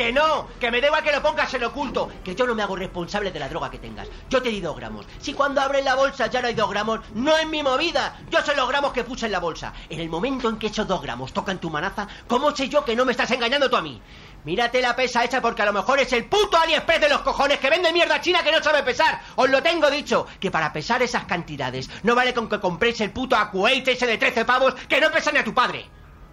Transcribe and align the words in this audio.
¡Que 0.00 0.14
no! 0.14 0.48
¡Que 0.58 0.70
me 0.70 0.80
da 0.80 0.86
igual 0.86 1.02
que 1.02 1.12
lo 1.12 1.20
pongas 1.20 1.52
en 1.52 1.62
oculto! 1.62 2.08
Que 2.24 2.34
yo 2.34 2.46
no 2.46 2.54
me 2.54 2.62
hago 2.62 2.74
responsable 2.74 3.30
de 3.30 3.38
la 3.38 3.50
droga 3.50 3.70
que 3.70 3.78
tengas. 3.78 4.08
Yo 4.30 4.40
te 4.40 4.48
di 4.48 4.58
dos 4.58 4.74
gramos. 4.74 5.04
Si 5.18 5.34
cuando 5.34 5.60
abres 5.60 5.84
la 5.84 5.94
bolsa 5.94 6.28
ya 6.28 6.40
no 6.40 6.48
hay 6.48 6.54
dos 6.54 6.70
gramos, 6.70 7.00
no 7.12 7.36
es 7.36 7.46
mi 7.46 7.62
movida. 7.62 8.18
Yo 8.30 8.40
sé 8.40 8.56
los 8.56 8.66
gramos 8.66 8.94
que 8.94 9.04
puse 9.04 9.26
en 9.26 9.32
la 9.32 9.40
bolsa. 9.40 9.74
En 9.90 10.00
el 10.00 10.08
momento 10.08 10.48
en 10.48 10.58
que 10.58 10.68
esos 10.68 10.88
dos 10.88 11.02
gramos 11.02 11.34
tocan 11.34 11.60
tu 11.60 11.68
manaza, 11.68 12.08
¿cómo 12.26 12.56
sé 12.56 12.70
yo 12.70 12.82
que 12.82 12.96
no 12.96 13.04
me 13.04 13.12
estás 13.12 13.30
engañando 13.32 13.68
tú 13.68 13.76
a 13.76 13.82
mí? 13.82 14.00
Mírate 14.44 14.80
la 14.80 14.96
pesa 14.96 15.22
hecha 15.22 15.42
porque 15.42 15.60
a 15.60 15.66
lo 15.66 15.74
mejor 15.74 16.00
es 16.00 16.10
el 16.14 16.24
puto 16.24 16.56
AliExpress 16.56 17.02
de 17.02 17.08
los 17.10 17.20
cojones 17.20 17.58
que 17.58 17.68
vende 17.68 17.92
mierda 17.92 18.22
china 18.22 18.42
que 18.42 18.52
no 18.52 18.62
sabe 18.62 18.82
pesar. 18.82 19.20
Os 19.36 19.50
lo 19.50 19.62
tengo 19.62 19.90
dicho, 19.90 20.26
que 20.40 20.50
para 20.50 20.72
pesar 20.72 21.02
esas 21.02 21.26
cantidades 21.26 21.90
no 22.04 22.14
vale 22.14 22.32
con 22.32 22.48
que 22.48 22.58
compréis 22.58 23.02
el 23.02 23.12
puto 23.12 23.36
Acuate 23.36 23.92
ese 23.92 24.06
de 24.06 24.16
13 24.16 24.46
pavos 24.46 24.74
que 24.88 24.98
no 24.98 25.10
pesa 25.10 25.30
ni 25.30 25.40
a 25.40 25.44
tu 25.44 25.52
padre. 25.52 25.84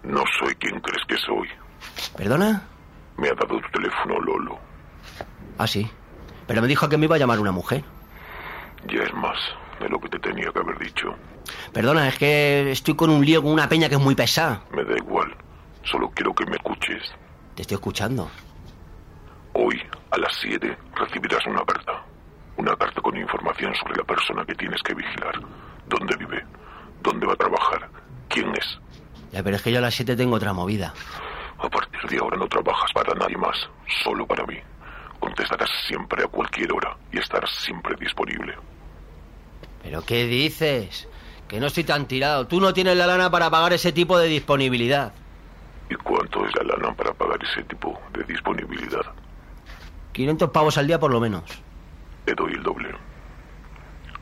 No 0.04 0.24
soy 0.40 0.54
quien 0.54 0.80
crees 0.80 1.04
que 1.06 1.18
soy. 1.18 1.48
¿Perdona? 2.16 2.77
Me 3.18 3.28
ha 3.28 3.34
dado 3.34 3.60
tu 3.60 3.70
teléfono 3.72 4.20
Lolo. 4.20 4.58
Ah, 5.58 5.66
sí. 5.66 5.90
Pero 6.46 6.62
me 6.62 6.68
dijo 6.68 6.88
que 6.88 6.96
me 6.96 7.04
iba 7.04 7.16
a 7.16 7.18
llamar 7.18 7.40
una 7.40 7.52
mujer. 7.52 7.84
Ya 8.86 9.02
es 9.02 9.12
más 9.12 9.36
de 9.80 9.88
lo 9.88 10.00
que 10.00 10.08
te 10.08 10.18
tenía 10.18 10.50
que 10.50 10.60
haber 10.60 10.78
dicho. 10.78 11.14
Perdona, 11.72 12.08
es 12.08 12.18
que 12.18 12.70
estoy 12.70 12.94
con 12.94 13.10
un 13.10 13.24
lío 13.24 13.42
con 13.42 13.52
una 13.52 13.68
peña 13.68 13.88
que 13.88 13.96
es 13.96 14.00
muy 14.00 14.14
pesada. 14.14 14.62
Me 14.72 14.84
da 14.84 14.96
igual. 14.96 15.34
Solo 15.82 16.10
quiero 16.10 16.34
que 16.34 16.46
me 16.46 16.56
escuches. 16.56 17.12
Te 17.54 17.62
estoy 17.62 17.74
escuchando. 17.74 18.30
Hoy, 19.54 19.82
a 20.10 20.18
las 20.18 20.32
7, 20.40 20.76
recibirás 20.94 21.44
una 21.46 21.64
carta. 21.64 22.04
Una 22.56 22.76
carta 22.76 23.00
con 23.00 23.16
información 23.16 23.74
sobre 23.74 23.96
la 23.96 24.04
persona 24.04 24.44
que 24.44 24.54
tienes 24.54 24.82
que 24.82 24.94
vigilar. 24.94 25.40
¿Dónde 25.88 26.16
vive? 26.16 26.44
¿Dónde 27.02 27.26
va 27.26 27.32
a 27.32 27.36
trabajar? 27.36 27.88
¿Quién 28.28 28.50
es? 28.56 28.78
Ya, 29.32 29.42
pero 29.42 29.56
es 29.56 29.62
que 29.62 29.72
yo 29.72 29.78
a 29.78 29.82
las 29.82 29.94
7 29.94 30.16
tengo 30.16 30.36
otra 30.36 30.52
movida. 30.52 30.94
A 31.58 31.68
partir 31.68 32.00
de 32.08 32.18
ahora 32.18 32.36
no 32.36 32.46
trabajas 32.48 32.92
para 32.92 33.14
nadie 33.14 33.36
más, 33.36 33.68
solo 34.04 34.26
para 34.26 34.46
mí. 34.46 34.58
Contestarás 35.18 35.70
siempre 35.86 36.24
a 36.24 36.28
cualquier 36.28 36.72
hora 36.72 36.96
y 37.12 37.18
estarás 37.18 37.50
siempre 37.50 37.96
disponible. 37.98 38.54
¿Pero 39.82 40.04
qué 40.04 40.26
dices? 40.26 41.08
Que 41.48 41.58
no 41.58 41.66
estoy 41.66 41.84
tan 41.84 42.06
tirado. 42.06 42.46
Tú 42.46 42.60
no 42.60 42.72
tienes 42.72 42.96
la 42.96 43.06
lana 43.06 43.30
para 43.30 43.50
pagar 43.50 43.72
ese 43.72 43.92
tipo 43.92 44.18
de 44.18 44.28
disponibilidad. 44.28 45.12
¿Y 45.90 45.94
cuánto 45.96 46.44
es 46.46 46.54
la 46.56 46.64
lana 46.64 46.94
para 46.94 47.12
pagar 47.14 47.42
ese 47.42 47.62
tipo 47.64 47.98
de 48.12 48.22
disponibilidad? 48.24 49.06
500 50.12 50.50
pavos 50.50 50.76
al 50.78 50.86
día 50.86 50.98
por 50.98 51.10
lo 51.10 51.20
menos. 51.20 51.44
Te 52.24 52.34
doy 52.34 52.52
el 52.52 52.62
doble. 52.62 52.90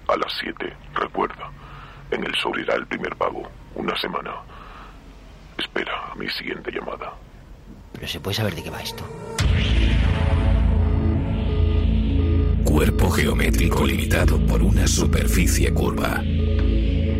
A 0.08 0.16
las 0.16 0.32
7, 0.40 0.76
recuerda. 0.94 1.50
En 2.10 2.24
el 2.24 2.34
sobre 2.36 2.62
irá 2.62 2.74
el 2.74 2.86
primer 2.86 3.16
pago. 3.16 3.42
Una 3.74 3.96
semana. 3.96 4.34
Espera 5.58 6.12
a 6.12 6.14
mi 6.14 6.28
siguiente 6.28 6.70
llamada. 6.70 7.12
Pero 7.96 8.08
se 8.08 8.20
puede 8.20 8.36
saber 8.36 8.54
de 8.54 8.62
qué 8.62 8.70
va 8.70 8.80
esto. 8.80 9.04
Cuerpo 12.64 13.10
geométrico 13.10 13.86
limitado 13.86 14.38
por 14.46 14.62
una 14.62 14.86
superficie 14.86 15.72
curva, 15.72 16.22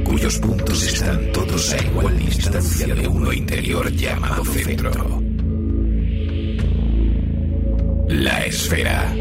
cuyos 0.05 0.39
puntos 0.39 0.83
están 0.83 1.33
todos 1.33 1.73
a 1.73 1.83
igual 1.83 2.19
distancia 2.19 2.95
de 2.95 3.09
uno 3.09 3.33
interior 3.33 3.91
llamado 3.91 4.45
centro. 4.45 5.23
La 8.09 8.45
esfera. 8.45 9.13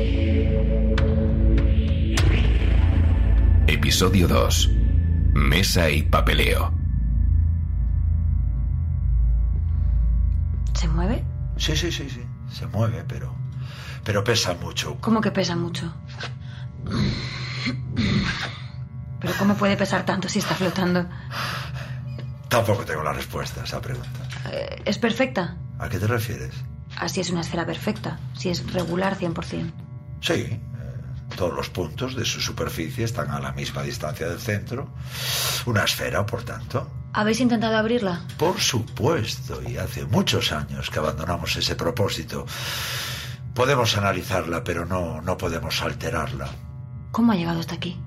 Episodio 3.68 4.28
2. 4.28 4.70
Mesa 5.34 5.90
y 5.90 6.04
papeleo. 6.04 6.72
¿Se 10.74 10.88
mueve? 10.88 11.25
Sí, 11.58 11.76
sí, 11.76 11.92
sí, 11.92 12.10
sí. 12.10 12.24
Se 12.52 12.68
mueve, 12.68 13.04
pero. 13.08 13.34
Pero 14.04 14.24
pesa 14.24 14.54
mucho. 14.54 14.98
¿Cómo 15.02 15.22
que 15.22 15.32
pesa 15.32 15.56
mucho? 15.56 15.92
¿Pero 19.20 19.34
cómo 19.40 19.56
puede 19.56 19.76
pesar 19.78 20.06
tanto 20.06 20.30
si 20.30 20.40
está 20.40 20.54
flotando? 20.56 21.08
Tampoco 22.50 22.86
tengo 22.86 23.04
la 23.04 23.14
respuesta 23.14 23.62
a 23.62 23.64
esa 23.64 23.82
pregunta. 23.82 24.10
Eh, 24.52 24.84
¿Es 24.86 24.98
perfecta? 25.00 25.58
¿A 25.80 25.90
qué 25.90 25.98
te 26.00 26.08
refieres? 26.08 26.54
Así 26.98 27.20
es 27.22 27.30
una 27.32 27.42
esfera 27.42 27.66
perfecta. 27.66 28.20
Si 28.34 28.50
es 28.50 28.72
regular 28.72 29.18
100%. 29.18 29.72
Sí. 30.22 30.60
Todos 31.36 31.54
los 31.54 31.70
puntos 31.70 32.16
de 32.16 32.26
su 32.26 32.40
superficie 32.42 33.04
están 33.06 33.30
a 33.32 33.40
la 33.40 33.52
misma 33.52 33.84
distancia 33.84 34.28
del 34.28 34.40
centro. 34.40 34.90
Una 35.66 35.84
esfera, 35.84 36.26
por 36.26 36.44
tanto. 36.44 36.90
¿Habéis 37.14 37.40
intentado 37.40 37.78
abrirla? 37.78 38.22
Por 38.38 38.60
supuesto, 38.60 39.62
y 39.68 39.78
hace 39.78 40.06
muchos 40.06 40.52
años 40.52 40.90
que 40.90 41.00
abandonamos 41.00 41.56
ese 41.56 41.76
propósito. 41.76 42.46
Podemos 43.54 43.96
analizarla, 43.98 44.64
pero 44.64 44.86
no, 44.86 45.22
no 45.22 45.38
podemos 45.38 45.82
alterarla. 45.82 46.50
¿Cómo 47.12 47.32
ha 47.32 47.36
llegado 47.36 47.60
hasta 47.62 47.76
aquí? 47.76 47.98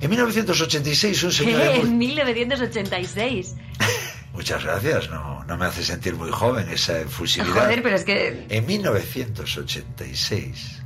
En 0.00 0.10
1986 0.10 1.24
un 1.24 1.32
señor... 1.32 1.60
Mur- 1.60 1.74
En 1.86 1.98
1986. 1.98 3.54
Muchas 4.32 4.64
gracias, 4.64 5.10
no, 5.10 5.44
no 5.44 5.56
me 5.56 5.66
hace 5.66 5.84
sentir 5.84 6.14
muy 6.16 6.30
joven 6.30 6.68
esa 6.68 7.00
efusividad. 7.00 7.54
Joder, 7.54 7.82
pero 7.82 7.96
es 7.96 8.04
que... 8.04 8.46
En 8.48 8.66
1986, 8.66 10.82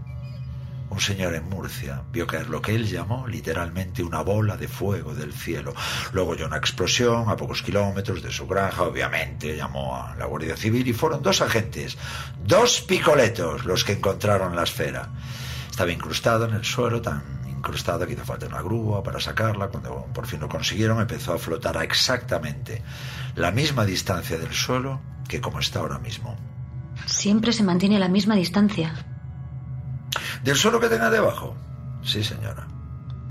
un 0.98 1.02
señor 1.02 1.32
en 1.36 1.48
Murcia 1.48 2.02
vio 2.10 2.26
caer 2.26 2.48
lo 2.48 2.60
que 2.60 2.74
él 2.74 2.88
llamó 2.88 3.28
literalmente 3.28 4.02
una 4.02 4.20
bola 4.20 4.56
de 4.56 4.66
fuego 4.66 5.14
del 5.14 5.32
cielo. 5.32 5.72
Luego 6.12 6.32
oyó 6.32 6.46
una 6.46 6.56
explosión 6.56 7.30
a 7.30 7.36
pocos 7.36 7.62
kilómetros 7.62 8.20
de 8.20 8.32
su 8.32 8.48
granja, 8.48 8.82
obviamente 8.82 9.56
llamó 9.56 9.94
a 9.94 10.16
la 10.16 10.26
Guardia 10.26 10.56
Civil 10.56 10.88
y 10.88 10.92
fueron 10.92 11.22
dos 11.22 11.40
agentes, 11.40 11.96
dos 12.44 12.80
picoletos 12.80 13.64
los 13.64 13.84
que 13.84 13.92
encontraron 13.92 14.56
la 14.56 14.64
esfera. 14.64 15.08
Estaba 15.70 15.92
incrustada 15.92 16.48
en 16.48 16.54
el 16.54 16.64
suelo, 16.64 17.00
tan 17.00 17.22
incrustada 17.48 18.04
que 18.04 18.14
hizo 18.14 18.24
falta 18.24 18.48
una 18.48 18.60
grúa 18.60 19.00
para 19.00 19.20
sacarla. 19.20 19.68
Cuando 19.68 20.04
por 20.12 20.26
fin 20.26 20.40
lo 20.40 20.48
consiguieron, 20.48 21.00
empezó 21.00 21.32
a 21.32 21.38
flotar 21.38 21.78
a 21.78 21.84
exactamente 21.84 22.82
la 23.36 23.52
misma 23.52 23.84
distancia 23.84 24.36
del 24.36 24.52
suelo 24.52 25.00
que 25.28 25.40
como 25.40 25.60
está 25.60 25.78
ahora 25.78 26.00
mismo. 26.00 26.36
Siempre 27.06 27.52
se 27.52 27.62
mantiene 27.62 27.98
a 27.98 28.00
la 28.00 28.08
misma 28.08 28.34
distancia. 28.34 29.07
¿Del 30.42 30.56
suelo 30.56 30.80
que 30.80 30.88
tenga 30.88 31.10
debajo? 31.10 31.56
Sí, 32.02 32.22
señora. 32.22 32.66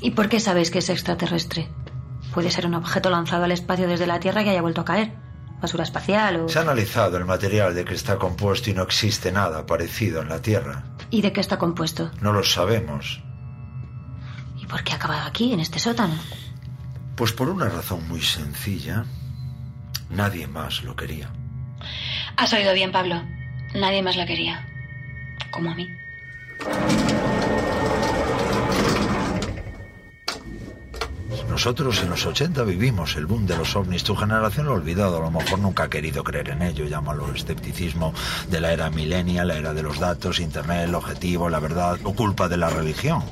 ¿Y 0.02 0.12
por 0.12 0.30
qué 0.30 0.40
sabéis 0.40 0.72
que 0.72 0.80
es 0.80 0.90
extraterrestre? 0.90 1.70
Puede 2.34 2.52
ser 2.52 2.66
un 2.68 2.76
objeto 2.76 3.10
lanzado 3.10 3.46
al 3.46 3.52
espacio 3.52 3.88
desde 3.88 4.08
la 4.08 4.20
Tierra 4.20 4.44
que 4.44 4.52
haya 4.52 4.62
vuelto 4.62 4.82
a 4.82 4.86
caer. 4.86 5.14
Basura 5.60 5.84
espacial 5.84 6.42
o... 6.42 6.50
Se 6.50 6.60
ha 6.60 6.62
analizado 6.62 7.18
el 7.18 7.26
material 7.26 7.74
de 7.74 7.84
que 7.84 7.96
está 7.96 8.18
compuesto 8.18 8.70
y 8.70 8.74
no 8.74 8.84
existe 8.84 9.32
nada 9.32 9.66
parecido 9.66 10.22
en 10.22 10.30
la 10.30 10.42
Tierra. 10.42 10.84
¿Y 11.10 11.22
de 11.22 11.34
qué 11.34 11.42
está 11.42 11.58
compuesto? 11.58 12.12
No 12.22 12.32
lo 12.32 12.44
sabemos. 12.44 13.24
¿Y 14.56 14.68
por 14.68 14.84
qué 14.84 14.94
ha 14.94 14.98
acabado 14.98 15.26
aquí, 15.28 15.54
en 15.54 15.60
este 15.60 15.80
sótano? 15.80 16.14
Pues 17.16 17.32
por 17.32 17.50
una 17.50 17.70
razón 17.70 18.08
muy 18.08 18.22
sencilla. 18.22 19.06
Nadie 20.12 20.46
más 20.48 20.84
lo 20.84 20.96
quería. 20.96 21.32
Has 22.36 22.54
oído 22.54 22.74
bien, 22.74 22.92
Pablo. 22.92 23.24
Nadie 23.74 24.04
más 24.04 24.16
la 24.16 24.28
quería. 24.28 24.68
Como 25.50 25.72
a 25.72 25.76
mí. 25.76 25.90
Nosotros 31.58 32.04
en 32.04 32.12
los 32.12 32.24
80 32.24 32.64
vivimos 32.66 33.16
el 33.16 33.26
boom 33.26 33.48
de 33.48 33.58
los 33.58 33.76
ovnis. 33.76 34.04
Tu 34.04 34.16
generación 34.16 34.68
lo 34.68 34.74
ha 34.74 34.76
olvidado. 34.76 35.18
A 35.18 35.22
lo 35.22 35.32
mejor 35.32 35.58
nunca 35.58 35.86
ha 35.86 35.90
querido 35.90 36.24
creer 36.24 36.50
en 36.50 36.62
ello. 36.62 36.86
Llámalo 36.86 37.34
escepticismo 37.34 38.14
de 38.48 38.62
la 38.62 38.72
era 38.72 38.92
millennial, 38.92 39.48
la 39.48 39.58
era 39.58 39.74
de 39.74 39.82
los 39.82 40.00
datos, 40.00 40.40
internet, 40.40 40.88
el 40.88 40.94
objetivo, 40.94 41.50
la 41.50 41.60
verdad 41.60 41.98
o 42.04 42.14
culpa 42.14 42.48
de 42.48 42.58
la 42.58 42.70
religión. 42.70 43.24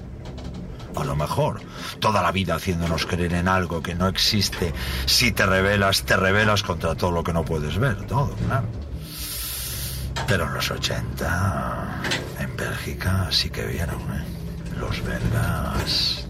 A 0.95 1.03
lo 1.03 1.15
mejor, 1.15 1.61
toda 1.99 2.23
la 2.23 2.31
vida 2.31 2.55
haciéndonos 2.55 3.05
creer 3.05 3.35
en 3.35 3.47
algo 3.47 3.83
que 3.83 3.93
no 3.93 4.07
existe. 4.07 4.73
Si 5.05 5.31
te 5.31 5.45
rebelas, 5.45 6.01
te 6.01 6.17
rebelas 6.17 6.63
contra 6.63 6.95
todo 6.95 7.11
lo 7.11 7.23
que 7.23 7.31
no 7.31 7.45
puedes 7.45 7.77
ver. 7.77 8.07
Todo, 8.07 8.33
claro. 8.47 8.67
Pero 10.27 10.47
en 10.47 10.53
los 10.55 10.71
80, 10.71 12.01
en 12.34 12.34
Bélgica 12.55 13.29
sí 13.31 13.49
que 13.49 13.65
vieron, 13.65 14.01
¿eh? 14.13 14.23
Los 14.79 15.03
belgas. 15.03 16.25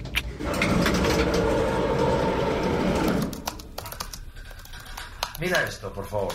Mira 5.39 5.63
esto, 5.63 5.91
por 5.93 6.07
favor. 6.07 6.33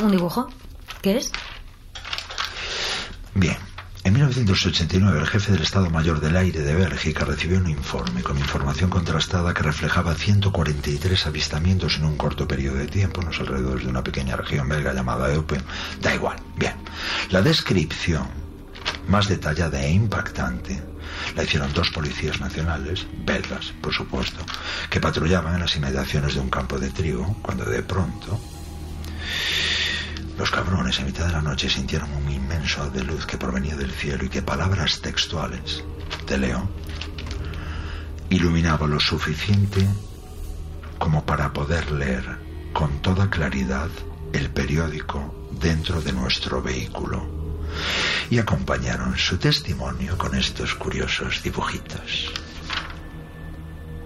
¿Un 0.00 0.10
dibujo? 0.10 0.48
¿Qué 1.02 1.18
es? 1.18 1.30
Bien. 3.34 3.58
En 4.12 4.16
1989, 4.18 5.20
el 5.20 5.26
jefe 5.26 5.52
del 5.52 5.62
Estado 5.62 5.88
Mayor 5.88 6.20
del 6.20 6.36
Aire 6.36 6.60
de 6.60 6.74
Bélgica 6.74 7.24
recibió 7.24 7.56
un 7.56 7.70
informe 7.70 8.22
con 8.22 8.36
información 8.36 8.90
contrastada 8.90 9.54
que 9.54 9.62
reflejaba 9.62 10.14
143 10.14 11.26
avistamientos 11.26 11.96
en 11.96 12.04
un 12.04 12.18
corto 12.18 12.46
periodo 12.46 12.76
de 12.76 12.88
tiempo 12.88 13.22
en 13.22 13.28
los 13.28 13.40
alrededores 13.40 13.84
de 13.84 13.88
una 13.88 14.04
pequeña 14.04 14.36
región 14.36 14.68
belga 14.68 14.92
llamada 14.92 15.32
Eupen. 15.32 15.62
Da 16.02 16.14
igual. 16.14 16.36
Bien. 16.58 16.74
La 17.30 17.40
descripción 17.40 18.28
más 19.08 19.28
detallada 19.28 19.82
e 19.82 19.92
impactante 19.92 20.82
la 21.34 21.44
hicieron 21.44 21.72
dos 21.72 21.88
policías 21.88 22.38
nacionales, 22.38 23.06
belgas, 23.24 23.72
por 23.80 23.94
supuesto, 23.94 24.44
que 24.90 25.00
patrullaban 25.00 25.54
en 25.54 25.60
las 25.60 25.74
inmediaciones 25.74 26.34
de 26.34 26.40
un 26.40 26.50
campo 26.50 26.78
de 26.78 26.90
trigo, 26.90 27.34
cuando 27.40 27.64
de 27.64 27.82
pronto 27.82 28.38
cabrones 30.52 31.00
a 31.00 31.04
mitad 31.04 31.26
de 31.26 31.32
la 31.32 31.40
noche 31.40 31.70
sintieron 31.70 32.12
un 32.12 32.30
inmenso 32.30 32.82
haz 32.82 32.92
de 32.92 33.02
luz 33.02 33.24
que 33.24 33.38
provenía 33.38 33.74
del 33.74 33.90
cielo 33.90 34.24
y 34.26 34.28
que 34.28 34.42
palabras 34.42 35.00
textuales 35.00 35.82
de 36.26 36.36
León 36.36 36.68
iluminaba 38.28 38.86
lo 38.86 39.00
suficiente 39.00 39.88
como 40.98 41.24
para 41.24 41.54
poder 41.54 41.90
leer 41.90 42.38
con 42.74 43.00
toda 43.00 43.30
claridad 43.30 43.88
el 44.34 44.50
periódico 44.50 45.48
dentro 45.58 46.02
de 46.02 46.12
nuestro 46.12 46.60
vehículo 46.60 47.26
y 48.28 48.38
acompañaron 48.38 49.16
su 49.16 49.38
testimonio 49.38 50.18
con 50.18 50.34
estos 50.34 50.74
curiosos 50.74 51.42
dibujitos. 51.42 52.30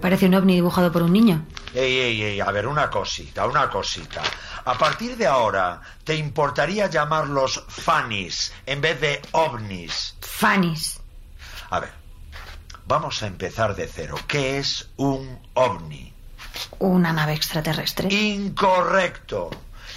Parece 0.00 0.26
un 0.26 0.34
ovni 0.34 0.54
dibujado 0.54 0.92
por 0.92 1.02
un 1.02 1.12
niño. 1.12 1.44
Ey, 1.76 1.98
ey, 2.00 2.22
ey, 2.22 2.40
a 2.40 2.50
ver, 2.52 2.66
una 2.66 2.88
cosita, 2.88 3.46
una 3.46 3.68
cosita. 3.68 4.22
A 4.64 4.78
partir 4.78 5.14
de 5.14 5.26
ahora, 5.26 5.78
¿te 6.04 6.14
importaría 6.14 6.86
llamarlos 6.86 7.62
Fannis 7.68 8.50
en 8.64 8.80
vez 8.80 8.98
de 8.98 9.20
ovnis? 9.32 10.16
Fannis. 10.22 10.98
A 11.68 11.80
ver, 11.80 11.92
vamos 12.86 13.22
a 13.22 13.26
empezar 13.26 13.76
de 13.76 13.86
cero. 13.88 14.16
¿Qué 14.26 14.56
es 14.56 14.88
un 14.96 15.38
ovni? 15.52 16.10
Una 16.78 17.12
nave 17.12 17.34
extraterrestre. 17.34 18.08
Incorrecto. 18.08 19.50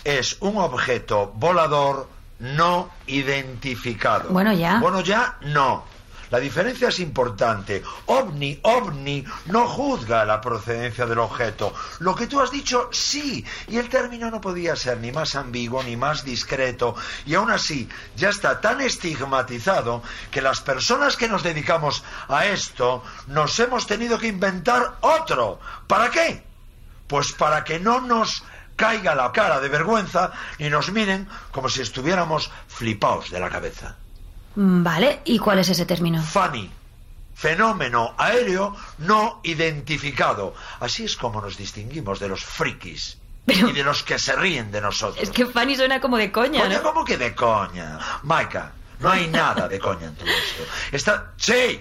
Es 0.03 0.35
un 0.41 0.57
objeto 0.57 1.31
volador 1.33 2.09
no 2.39 2.91
identificado. 3.07 4.31
Bueno, 4.31 4.51
ya. 4.51 4.81
Bueno, 4.81 4.99
ya 4.99 5.37
no. 5.43 5.85
La 6.29 6.39
diferencia 6.39 6.89
es 6.89 6.99
importante. 6.99 7.83
OVNI, 8.05 8.59
OVNI, 8.61 9.25
no 9.47 9.67
juzga 9.67 10.25
la 10.25 10.39
procedencia 10.39 11.05
del 11.05 11.19
objeto. 11.19 11.73
Lo 11.99 12.15
que 12.15 12.27
tú 12.27 12.39
has 12.39 12.51
dicho, 12.51 12.89
sí. 12.91 13.43
Y 13.67 13.77
el 13.77 13.89
término 13.89 14.29
no 14.29 14.39
podía 14.39 14.75
ser 14.75 14.99
ni 14.99 15.11
más 15.11 15.35
ambiguo 15.35 15.81
ni 15.83 15.97
más 15.97 16.23
discreto. 16.23 16.95
Y 17.25 17.35
aún 17.35 17.51
así, 17.51 17.89
ya 18.15 18.29
está 18.29 18.61
tan 18.61 18.81
estigmatizado 18.81 20.03
que 20.29 20.41
las 20.41 20.61
personas 20.61 21.17
que 21.17 21.27
nos 21.27 21.43
dedicamos 21.43 22.03
a 22.27 22.45
esto 22.45 23.03
nos 23.27 23.59
hemos 23.59 23.87
tenido 23.87 24.19
que 24.19 24.27
inventar 24.27 24.97
otro. 25.01 25.59
¿Para 25.87 26.09
qué? 26.11 26.43
Pues 27.07 27.31
para 27.33 27.63
que 27.63 27.79
no 27.79 28.01
nos 28.01 28.43
caiga 28.75 29.13
la 29.13 29.31
cara 29.31 29.59
de 29.59 29.67
vergüenza 29.67 30.31
y 30.57 30.69
nos 30.69 30.91
miren 30.91 31.27
como 31.51 31.67
si 31.69 31.81
estuviéramos 31.81 32.49
flipaos 32.67 33.29
de 33.29 33.39
la 33.39 33.49
cabeza. 33.49 33.97
Mm, 34.59 34.83
Vale, 34.83 35.21
¿y 35.23 35.39
cuál 35.39 35.59
es 35.59 35.69
ese 35.69 35.85
término? 35.85 36.21
FANI, 36.21 36.69
fenómeno 37.33 38.13
aéreo 38.17 38.75
no 38.97 39.39
identificado. 39.43 40.53
Así 40.81 41.05
es 41.05 41.15
como 41.15 41.41
nos 41.41 41.55
distinguimos 41.55 42.19
de 42.19 42.27
los 42.27 42.43
frikis 42.43 43.17
Pero- 43.45 43.69
y 43.69 43.71
de 43.71 43.83
los 43.85 44.03
que 44.03 44.19
se 44.19 44.35
ríen 44.35 44.69
de 44.69 44.81
nosotros. 44.81 45.23
Es 45.23 45.29
que 45.29 45.45
Fanny 45.45 45.77
suena 45.77 46.01
como 46.01 46.17
de 46.17 46.29
coña, 46.29 46.61
Coño, 46.61 46.77
¿no? 46.77 46.83
¿cómo 46.83 47.05
que 47.05 47.17
de 47.17 47.33
coña? 47.33 47.99
Maika, 48.23 48.73
no 48.99 49.09
hay 49.09 49.27
nada 49.29 49.69
de 49.69 49.79
coña 49.79 50.07
en 50.07 50.15
todo 50.15 50.27
esto. 50.27 50.63
Está... 50.91 51.31
¡Sí! 51.37 51.79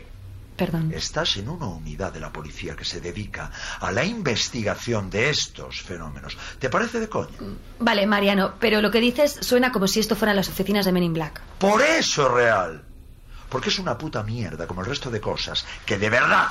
Perdón. 0.59 0.93
Estás 0.93 1.37
en 1.37 1.49
una 1.49 1.67
unidad 1.67 2.13
de 2.13 2.19
la 2.19 2.33
policía 2.33 2.75
que 2.75 2.85
se 2.85 3.01
dedica 3.01 3.53
a 3.79 3.93
la 3.93 4.05
investigación 4.05 5.09
de 5.09 5.31
estos 5.31 5.83
fenómenos. 5.83 6.37
¿Te 6.59 6.69
parece 6.69 6.99
de 6.99 7.09
coña? 7.09 7.39
Vale, 7.79 8.09
Mariano, 8.09 8.55
pero 8.59 8.83
lo 8.83 8.91
que 8.91 9.01
dices 9.01 9.39
suena 9.41 9.71
como 9.71 9.87
si 9.87 10.01
esto 10.01 10.17
fueran 10.17 10.35
las 10.35 10.49
oficinas 10.49 10.85
de 10.85 10.91
Men 10.91 11.05
in 11.05 11.15
Black. 11.15 11.41
Por 11.61 11.81
eso 11.81 12.27
es 12.27 12.33
real. 12.33 12.83
Porque 13.49 13.69
es 13.69 13.79
una 13.79 13.97
puta 13.97 14.25
mierda 14.25 14.67
como 14.67 14.81
el 14.81 14.89
resto 14.89 15.11
de 15.13 15.21
cosas 15.21 15.65
que 15.87 15.97
de 15.97 16.11
verdad 16.11 16.49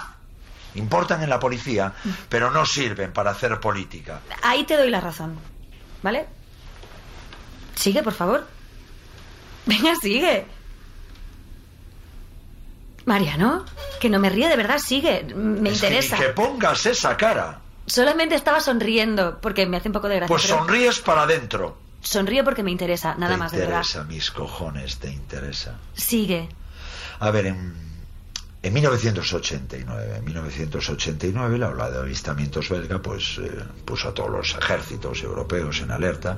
importan 0.75 1.21
en 1.21 1.29
la 1.29 1.39
policía, 1.39 1.93
pero 2.29 2.49
no 2.49 2.65
sirven 2.65 3.11
para 3.11 3.31
hacer 3.31 3.59
política. 3.59 4.21
Ahí 4.41 4.63
te 4.63 4.77
doy 4.77 4.89
la 4.89 5.01
razón. 5.01 5.37
¿Vale? 6.01 6.27
Sigue, 7.75 8.01
por 8.03 8.13
favor. 8.13 8.47
Venga, 9.65 9.95
sigue. 10.01 10.45
Mariano, 13.07 13.65
que 13.99 14.09
no 14.09 14.19
me 14.19 14.29
ríe, 14.29 14.47
de 14.49 14.55
verdad, 14.57 14.77
sigue. 14.79 15.23
Me 15.33 15.69
Es 15.69 15.75
interesa. 15.75 16.17
que 16.17 16.29
pongas 16.29 16.85
esa 16.85 17.15
cara. 17.17 17.61
Solamente 17.85 18.35
estaba 18.35 18.59
sonriendo 18.59 19.39
porque 19.41 19.65
me 19.65 19.77
hace 19.77 19.87
un 19.89 19.93
poco 19.93 20.09
de 20.09 20.17
gracia. 20.17 20.27
Pues 20.35 20.45
pero 20.45 20.57
sonríes 20.59 20.99
para 20.99 21.21
adentro. 21.23 21.77
Sonrío 22.01 22.43
porque 22.43 22.63
me 22.63 22.71
interesa, 22.71 23.15
nada 23.15 23.33
te 23.33 23.37
más 23.39 23.51
de 23.53 23.59
verdad. 23.59 23.77
interesa, 23.83 24.03
mis 24.03 24.29
cojones, 24.29 24.97
te 24.99 25.09
interesa. 25.09 25.75
Sigue. 25.93 26.49
A 27.19 27.31
ver, 27.31 27.47
en, 27.47 27.73
en 28.67 28.73
1989, 28.73 30.17
en 30.17 30.25
1989 30.25 31.57
la 31.57 31.69
ola 31.69 31.89
de 31.89 31.99
avistamientos 31.99 32.69
belga 32.69 33.01
pues 33.01 33.39
eh, 33.41 33.63
puso 33.85 34.09
a 34.09 34.13
todos 34.13 34.29
los 34.29 34.55
ejércitos 34.55 35.23
europeos 35.23 35.81
en 35.81 35.91
alerta. 35.91 36.37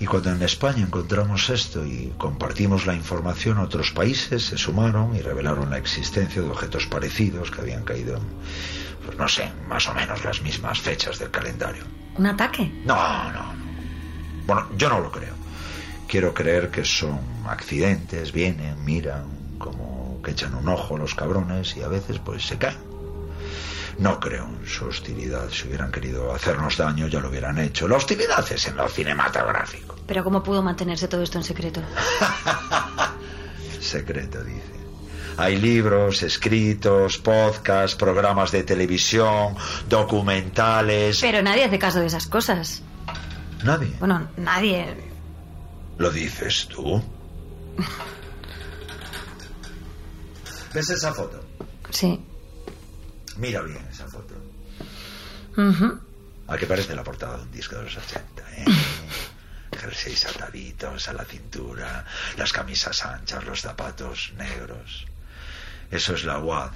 Y 0.00 0.06
cuando 0.06 0.32
en 0.32 0.42
España 0.42 0.82
encontramos 0.82 1.48
esto 1.50 1.86
y 1.86 2.12
compartimos 2.18 2.84
la 2.84 2.94
información, 2.94 3.58
otros 3.58 3.92
países 3.92 4.44
se 4.44 4.58
sumaron 4.58 5.14
y 5.14 5.20
revelaron 5.20 5.70
la 5.70 5.78
existencia 5.78 6.42
de 6.42 6.48
objetos 6.48 6.86
parecidos 6.86 7.52
que 7.52 7.60
habían 7.60 7.84
caído 7.84 8.16
en, 8.16 8.22
pues 9.04 9.16
no 9.16 9.28
sé, 9.28 9.52
más 9.68 9.88
o 9.88 9.94
menos 9.94 10.24
las 10.24 10.42
mismas 10.42 10.80
fechas 10.80 11.20
del 11.20 11.30
calendario. 11.30 11.84
¿Un 12.16 12.26
ataque? 12.26 12.70
No, 12.84 13.32
no, 13.32 13.52
no. 13.54 13.64
Bueno, 14.46 14.68
yo 14.76 14.88
no 14.88 14.98
lo 14.98 15.12
creo. 15.12 15.34
Quiero 16.08 16.34
creer 16.34 16.70
que 16.70 16.84
son 16.84 17.20
accidentes, 17.46 18.32
vienen, 18.32 18.84
miran, 18.84 19.24
como 19.58 19.93
que 20.24 20.32
echan 20.32 20.54
un 20.56 20.68
ojo 20.68 20.98
los 20.98 21.14
cabrones 21.14 21.76
y 21.76 21.82
a 21.82 21.88
veces 21.88 22.18
pues 22.18 22.44
se 22.44 22.58
caen. 22.58 22.94
No 23.98 24.18
creo 24.18 24.46
en 24.46 24.66
su 24.66 24.86
hostilidad. 24.86 25.48
Si 25.50 25.68
hubieran 25.68 25.92
querido 25.92 26.34
hacernos 26.34 26.76
daño 26.76 27.06
ya 27.06 27.20
lo 27.20 27.28
hubieran 27.28 27.58
hecho. 27.58 27.86
La 27.86 27.96
hostilidad 27.96 28.44
es 28.50 28.66
en 28.66 28.76
lo 28.76 28.88
cinematográfico. 28.88 29.96
Pero 30.06 30.24
¿cómo 30.24 30.42
pudo 30.42 30.62
mantenerse 30.62 31.06
todo 31.06 31.22
esto 31.22 31.38
en 31.38 31.44
secreto? 31.44 31.80
Secreto, 33.80 34.42
dice. 34.42 34.74
Hay 35.36 35.56
libros, 35.56 36.22
escritos, 36.22 37.18
podcasts, 37.18 37.96
programas 37.96 38.50
de 38.50 38.62
televisión, 38.62 39.54
documentales. 39.88 41.20
Pero 41.20 41.42
nadie 41.42 41.64
hace 41.64 41.78
caso 41.78 42.00
de 42.00 42.06
esas 42.06 42.26
cosas. 42.26 42.82
Nadie. 43.62 43.92
Bueno, 43.98 44.28
nadie. 44.36 44.96
¿Lo 45.98 46.10
dices 46.10 46.68
tú? 46.68 47.02
¿Ves 50.74 50.90
esa 50.90 51.14
foto? 51.14 51.40
Sí. 51.90 52.20
Mira 53.36 53.62
bien 53.62 53.86
esa 53.92 54.08
foto. 54.08 54.34
¿A 56.48 56.56
qué 56.56 56.66
parece 56.66 56.96
la 56.96 57.04
portada 57.04 57.36
de 57.36 57.42
un 57.44 57.52
disco 57.52 57.76
de 57.76 57.84
los 57.84 57.96
80? 57.96 58.42
¿eh? 58.56 58.64
Jerseys 59.78 60.26
ataditos 60.26 61.08
a 61.08 61.12
la 61.12 61.24
cintura, 61.24 62.04
las 62.36 62.52
camisas 62.52 63.04
anchas, 63.04 63.44
los 63.44 63.60
zapatos 63.60 64.32
negros. 64.36 65.06
Eso 65.92 66.14
es 66.14 66.24
la 66.24 66.40
UAD 66.40 66.72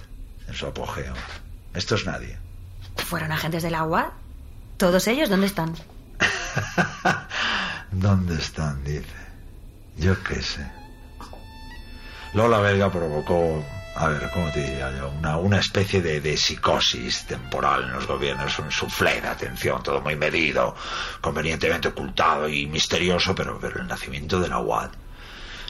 en 0.47 0.55
su 0.55 0.67
apogeo. 0.67 1.15
Esto 1.75 1.97
es 1.97 2.07
nadie. 2.07 2.39
¿Fueron 2.97 3.33
agentes 3.33 3.65
del 3.65 3.75
agua? 3.75 4.13
¿Todos 4.77 5.09
ellos 5.09 5.29
dónde 5.29 5.49
están? 5.49 5.75
¿Dónde 7.91 8.37
están? 8.37 8.85
Dice. 8.85 9.03
Yo 9.97 10.23
qué 10.23 10.41
sé. 10.41 10.71
Lola 12.35 12.61
Belga 12.61 12.93
provocó, 12.93 13.65
a 13.99 14.09
ver, 14.09 14.31
¿cómo 14.33 14.49
te 14.53 14.63
diría 14.63 14.97
yo? 14.97 15.09
Una, 15.11 15.37
una 15.39 15.59
especie 15.59 16.01
de, 16.01 16.21
de 16.21 16.37
psicosis 16.37 17.27
temporal 17.27 17.83
en 17.83 17.93
los 17.95 18.07
gobiernos, 18.07 18.57
un 18.61 18.71
suflé 18.71 19.21
de 19.21 19.27
atención, 19.27 19.83
todo 19.83 20.01
muy 20.01 20.15
medido, 20.15 20.77
convenientemente 21.21 21.89
ocultado 21.89 22.49
y 22.49 22.67
misterioso, 22.67 23.35
pero, 23.35 23.59
pero 23.61 23.81
el 23.81 23.89
nacimiento 23.89 24.39
de 24.39 24.49
la 24.49 24.61
UAD. 24.61 24.91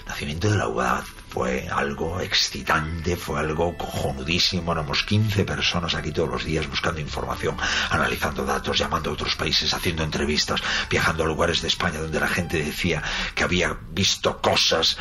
El 0.01 0.09
nacimiento 0.09 0.51
de 0.51 0.59
la 0.59 0.69
UAD 0.69 1.05
fue 1.31 1.69
algo 1.73 2.21
excitante, 2.21 3.17
fue 3.17 3.41
algo 3.41 3.77
cojonudísimo. 3.79 4.73
Éramos 4.73 5.05
15 5.05 5.45
personas 5.45 5.95
aquí 5.95 6.13
todos 6.13 6.29
los 6.29 6.45
días 6.45 6.69
buscando 6.69 7.01
información, 7.01 7.57
analizando 7.91 8.45
datos, 8.45 8.77
llamando 8.77 9.09
a 9.09 9.15
otros 9.15 9.37
países, 9.37 9.73
haciendo 9.73 10.03
entrevistas, 10.03 10.61
viajando 10.91 11.25
a 11.25 11.27
lugares 11.27 11.63
de 11.63 11.69
España 11.69 12.01
donde 12.01 12.21
la 12.21 12.29
gente 12.29 12.63
decía 12.63 13.03
que 13.35 13.45
había 13.45 13.75
visto 13.91 14.39
cosas. 14.43 14.99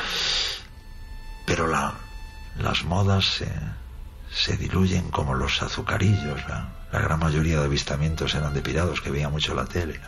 Pero 1.45 1.67
la, 1.67 1.93
las 2.59 2.83
modas 2.83 3.25
se, 3.25 3.51
se 4.31 4.57
diluyen 4.57 5.09
como 5.09 5.33
los 5.33 5.61
azucarillos. 5.61 6.47
La, 6.47 6.69
la 6.91 6.99
gran 6.99 7.19
mayoría 7.19 7.59
de 7.59 7.65
avistamientos 7.65 8.33
eran 8.35 8.53
de 8.53 8.61
pirados 8.61 9.01
que 9.01 9.11
veían 9.11 9.31
mucho 9.31 9.53
la 9.53 9.65
tele. 9.65 9.99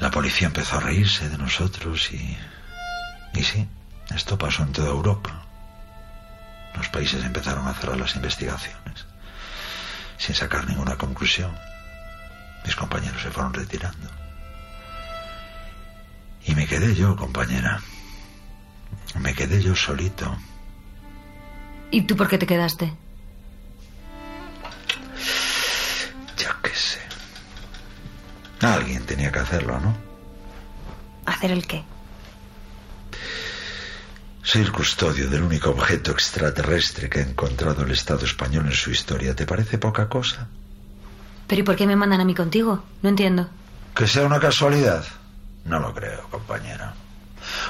La 0.00 0.10
policía 0.10 0.46
empezó 0.46 0.76
a 0.76 0.80
reírse 0.80 1.28
de 1.28 1.38
nosotros 1.38 2.10
y... 2.12 2.38
Y 3.34 3.42
sí, 3.44 3.68
esto 4.14 4.38
pasó 4.38 4.62
en 4.62 4.72
toda 4.72 4.88
Europa. 4.88 5.44
Los 6.74 6.88
países 6.88 7.24
empezaron 7.24 7.66
a 7.66 7.74
cerrar 7.74 7.98
las 7.98 8.14
investigaciones 8.16 9.08
sin 10.18 10.34
sacar 10.34 10.66
ninguna 10.66 10.96
conclusión. 10.96 11.56
Mis 12.64 12.76
compañeros 12.76 13.22
se 13.22 13.30
fueron 13.30 13.54
retirando. 13.54 14.10
Y 16.44 16.54
me 16.54 16.66
quedé 16.66 16.94
yo, 16.94 17.16
compañera. 17.16 17.80
Me 19.20 19.34
quedé 19.34 19.62
yo 19.62 19.74
solito. 19.74 20.36
¿Y 21.90 22.02
tú 22.02 22.16
por 22.16 22.28
qué 22.28 22.38
te 22.38 22.46
quedaste? 22.46 22.92
Ya 26.36 26.56
qué 26.62 26.70
sé. 26.74 27.00
Alguien 28.60 29.04
tenía 29.06 29.32
que 29.32 29.38
hacerlo, 29.38 29.80
¿no? 29.80 29.96
¿Hacer 31.26 31.50
el 31.50 31.66
qué? 31.66 31.84
Soy 34.42 34.62
el 34.62 34.72
custodio 34.72 35.28
del 35.28 35.42
único 35.42 35.70
objeto 35.70 36.10
extraterrestre 36.10 37.10
que 37.10 37.20
ha 37.20 37.22
encontrado 37.22 37.82
el 37.84 37.90
Estado 37.90 38.24
español 38.24 38.66
en 38.66 38.72
su 38.72 38.90
historia. 38.90 39.34
¿Te 39.36 39.46
parece 39.46 39.76
poca 39.76 40.08
cosa? 40.08 40.48
¿Pero 41.46 41.60
y 41.60 41.64
por 41.64 41.76
qué 41.76 41.86
me 41.86 41.96
mandan 41.96 42.20
a 42.20 42.24
mí 42.24 42.34
contigo? 42.34 42.82
No 43.02 43.08
entiendo. 43.10 43.48
¿Que 43.94 44.06
sea 44.06 44.24
una 44.24 44.40
casualidad? 44.40 45.04
No 45.64 45.78
lo 45.80 45.94
creo, 45.94 46.22
compañera. 46.30 46.94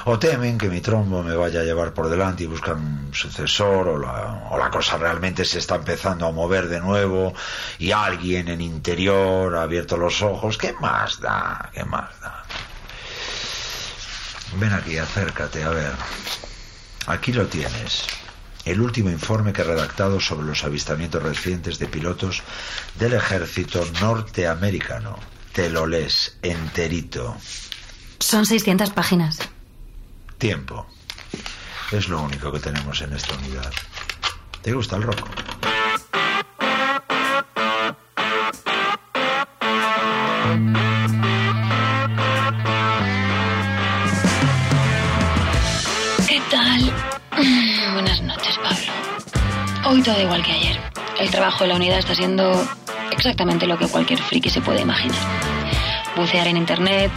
O 0.05 0.17
temen 0.19 0.57
que 0.57 0.69
mi 0.69 0.81
trombo 0.81 1.23
me 1.23 1.35
vaya 1.35 1.61
a 1.61 1.63
llevar 1.63 1.93
por 1.93 2.09
delante 2.09 2.43
y 2.43 2.47
buscan 2.47 2.77
un 2.77 3.13
sucesor, 3.13 3.87
o 3.87 3.97
la, 3.97 4.47
o 4.51 4.57
la 4.57 4.69
cosa 4.69 4.97
realmente 4.97 5.45
se 5.45 5.59
está 5.59 5.75
empezando 5.75 6.27
a 6.27 6.31
mover 6.31 6.67
de 6.67 6.79
nuevo 6.79 7.33
y 7.77 7.91
alguien 7.91 8.47
en 8.47 8.61
interior 8.61 9.55
ha 9.55 9.63
abierto 9.63 9.97
los 9.97 10.21
ojos. 10.21 10.57
¿Qué 10.57 10.73
más 10.79 11.19
da? 11.19 11.69
¿Qué 11.73 11.83
más 11.83 12.09
da? 12.21 12.43
Ven 14.55 14.73
aquí, 14.73 14.97
acércate, 14.97 15.63
a 15.63 15.69
ver. 15.69 15.91
Aquí 17.07 17.33
lo 17.33 17.47
tienes. 17.47 18.05
El 18.65 18.81
último 18.81 19.09
informe 19.09 19.53
que 19.53 19.61
he 19.61 19.65
redactado 19.65 20.19
sobre 20.19 20.45
los 20.45 20.63
avistamientos 20.63 21.23
recientes 21.23 21.79
de 21.79 21.87
pilotos 21.87 22.43
del 22.97 23.13
ejército 23.13 23.85
norteamericano. 24.01 25.17
Te 25.53 25.69
lo 25.69 25.87
lees 25.87 26.37
enterito. 26.41 27.37
Son 28.19 28.45
600 28.45 28.91
páginas. 28.91 29.39
Tiempo. 30.39 30.85
Es 31.91 32.07
lo 32.07 32.21
único 32.21 32.49
que 32.49 32.59
tenemos 32.59 33.01
en 33.01 33.11
esta 33.11 33.35
unidad. 33.35 33.73
¿Te 34.61 34.71
gusta 34.71 34.95
el 34.95 35.03
rock? 35.03 35.27
¿Qué 46.25 46.41
tal? 46.49 46.93
Buenas 47.93 48.21
noches, 48.21 48.57
Pablo. 48.63 49.89
Hoy 49.89 50.01
todo 50.01 50.21
igual 50.21 50.41
que 50.41 50.53
ayer. 50.53 50.79
El 51.19 51.29
trabajo 51.31 51.65
de 51.65 51.71
la 51.71 51.75
unidad 51.75 51.99
está 51.99 52.15
siendo 52.15 52.65
exactamente 53.11 53.67
lo 53.67 53.77
que 53.77 53.89
cualquier 53.89 54.21
friki 54.21 54.49
se 54.49 54.61
puede 54.61 54.79
imaginar. 54.79 55.19
Bucear 56.15 56.47
en 56.47 56.55
internet, 56.55 57.11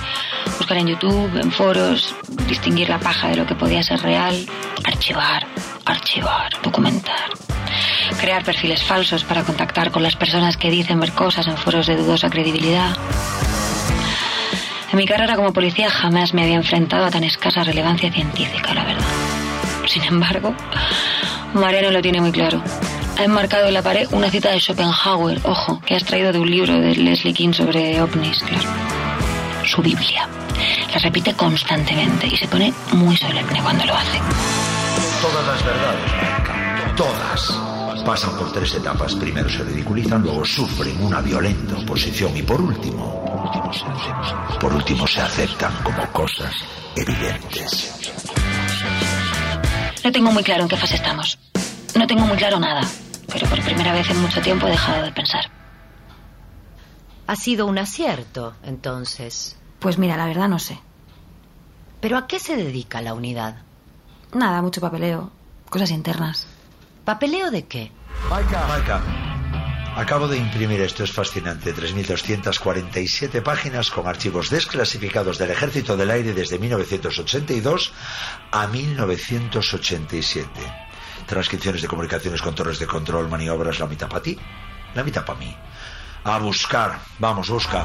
buscar 0.58 0.76
en 0.78 0.88
YouTube, 0.88 1.36
en 1.40 1.50
foros, 1.50 2.14
distinguir 2.48 2.88
la 2.88 2.98
paja 2.98 3.28
de 3.28 3.36
lo 3.36 3.46
que 3.46 3.54
podía 3.54 3.82
ser 3.82 4.00
real, 4.00 4.46
archivar, 4.84 5.46
archivar, 5.84 6.52
documentar. 6.62 7.30
Crear 8.20 8.44
perfiles 8.44 8.82
falsos 8.82 9.24
para 9.24 9.42
contactar 9.42 9.90
con 9.90 10.02
las 10.02 10.16
personas 10.16 10.56
que 10.56 10.70
dicen 10.70 11.00
ver 11.00 11.12
cosas 11.12 11.46
en 11.46 11.56
foros 11.56 11.86
de 11.86 11.96
dudosa 11.96 12.30
credibilidad. 12.30 12.96
En 14.92 14.98
mi 14.98 15.06
carrera 15.06 15.36
como 15.36 15.52
policía 15.52 15.90
jamás 15.90 16.34
me 16.34 16.42
había 16.42 16.56
enfrentado 16.56 17.06
a 17.06 17.10
tan 17.10 17.24
escasa 17.24 17.64
relevancia 17.64 18.12
científica, 18.12 18.74
la 18.74 18.84
verdad. 18.84 19.06
Sin 19.86 20.04
embargo, 20.04 20.54
Mariano 21.54 21.90
lo 21.90 22.02
tiene 22.02 22.20
muy 22.20 22.30
claro. 22.30 22.62
Ha 23.18 23.24
enmarcado 23.24 23.68
en 23.68 23.74
la 23.74 23.82
pared 23.82 24.06
una 24.12 24.30
cita 24.30 24.50
de 24.50 24.60
Schopenhauer, 24.60 25.40
ojo, 25.44 25.80
que 25.86 25.94
has 25.94 26.04
traído 26.04 26.32
de 26.32 26.38
un 26.38 26.50
libro 26.50 26.78
de 26.78 26.94
Leslie 26.94 27.34
King 27.34 27.52
sobre 27.52 28.00
ovnis, 28.00 28.42
claro. 28.42 28.68
Su 29.64 29.80
Biblia. 29.80 30.28
La 30.92 30.98
repite 30.98 31.34
constantemente 31.34 32.26
y 32.26 32.36
se 32.36 32.46
pone 32.46 32.72
muy 32.92 33.16
solemne 33.16 33.62
cuando 33.62 33.84
lo 33.86 33.94
hace. 33.94 34.18
Todas 35.22 35.46
las 35.46 35.64
verdades, 35.64 36.12
Marca, 36.12 36.94
todas, 36.94 38.04
pasan 38.04 38.36
por 38.36 38.52
tres 38.52 38.74
etapas. 38.74 39.14
Primero 39.14 39.48
se 39.48 39.64
ridiculizan, 39.64 40.22
luego 40.22 40.44
sufren 40.44 41.02
una 41.02 41.22
violenta 41.22 41.76
oposición 41.76 42.36
y 42.36 42.42
por 42.42 42.60
último, 42.60 43.24
por 44.60 44.74
último 44.74 45.06
se 45.06 45.22
aceptan 45.22 45.72
como 45.82 46.06
cosas 46.12 46.54
evidentes. 46.94 48.12
No 50.04 50.12
tengo 50.12 50.30
muy 50.30 50.42
claro 50.42 50.64
en 50.64 50.68
qué 50.68 50.76
fase 50.76 50.96
estamos. 50.96 51.38
No 51.94 52.06
tengo 52.06 52.26
muy 52.26 52.36
claro 52.36 52.58
nada, 52.60 52.82
pero 53.32 53.46
por 53.48 53.62
primera 53.62 53.92
vez 53.94 54.10
en 54.10 54.20
mucho 54.20 54.42
tiempo 54.42 54.66
he 54.66 54.72
dejado 54.72 55.04
de 55.04 55.12
pensar. 55.12 55.50
Ha 57.26 57.36
sido 57.36 57.66
un 57.66 57.78
acierto, 57.78 58.54
entonces. 58.62 59.56
Pues 59.82 59.98
mira, 59.98 60.16
la 60.16 60.26
verdad 60.26 60.48
no 60.48 60.60
sé. 60.60 60.78
¿Pero 62.00 62.16
a 62.16 62.28
qué 62.28 62.38
se 62.38 62.56
dedica 62.56 63.02
la 63.02 63.14
unidad? 63.14 63.62
Nada, 64.32 64.62
mucho 64.62 64.80
papeleo, 64.80 65.32
cosas 65.68 65.90
internas. 65.90 66.46
¿Papeleo 67.04 67.50
de 67.50 67.66
qué? 67.66 67.90
Maika, 68.30 68.64
Maika, 68.68 69.02
acabo 69.96 70.28
de 70.28 70.38
imprimir 70.38 70.80
esto, 70.80 71.02
es 71.02 71.10
fascinante. 71.10 71.74
3.247 71.74 73.42
páginas 73.42 73.90
con 73.90 74.06
archivos 74.06 74.50
desclasificados 74.50 75.36
del 75.38 75.50
Ejército 75.50 75.96
del 75.96 76.12
Aire 76.12 76.32
desde 76.32 76.60
1982 76.60 77.92
a 78.52 78.68
1987. 78.68 80.48
Transcripciones 81.26 81.82
de 81.82 81.88
comunicaciones 81.88 82.40
con 82.40 82.54
torres 82.54 82.78
de 82.78 82.86
control, 82.86 83.28
maniobras, 83.28 83.80
la 83.80 83.86
mitad 83.86 84.08
para 84.08 84.22
ti, 84.22 84.38
la 84.94 85.02
mitad 85.02 85.24
para 85.24 85.40
mí. 85.40 85.56
A 86.22 86.38
buscar, 86.38 87.00
vamos, 87.18 87.50
busca. 87.50 87.84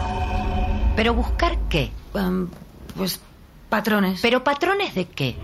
¿Pero 0.98 1.14
buscar 1.14 1.60
qué? 1.70 1.92
Em, 2.16 2.50
pues 2.96 3.22
patrones. 3.70 4.20
¿Pero 4.20 4.44
patrones 4.44 4.96
de 4.96 5.06
qué? 5.06 5.38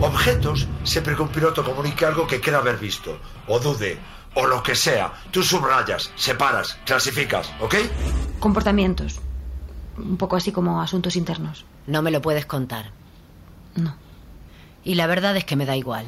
Objetos, 0.00 0.68
siempre 0.84 1.16
que 1.16 1.22
un 1.22 1.28
piloto 1.28 1.64
comunique 1.64 2.06
algo 2.06 2.24
que 2.24 2.40
quiera 2.40 2.58
haber 2.58 2.76
visto, 2.78 3.18
o 3.48 3.58
dude, 3.58 3.98
o 4.34 4.46
lo 4.46 4.62
que 4.62 4.76
sea. 4.76 5.12
Tú 5.32 5.42
subrayas, 5.42 6.12
separas, 6.14 6.78
clasificas, 6.86 7.50
¿ok? 7.60 7.74
Comportamientos. 8.38 9.18
Un 9.98 10.16
poco 10.16 10.36
así 10.36 10.52
como 10.52 10.80
asuntos 10.80 11.16
internos. 11.16 11.64
No 11.88 12.00
me 12.00 12.12
lo 12.12 12.22
puedes 12.22 12.46
contar. 12.46 12.92
No. 13.74 13.96
Y 14.84 14.94
la 14.94 15.08
verdad 15.08 15.36
es 15.36 15.44
que 15.44 15.56
me 15.56 15.66
da 15.66 15.76
igual. 15.76 16.06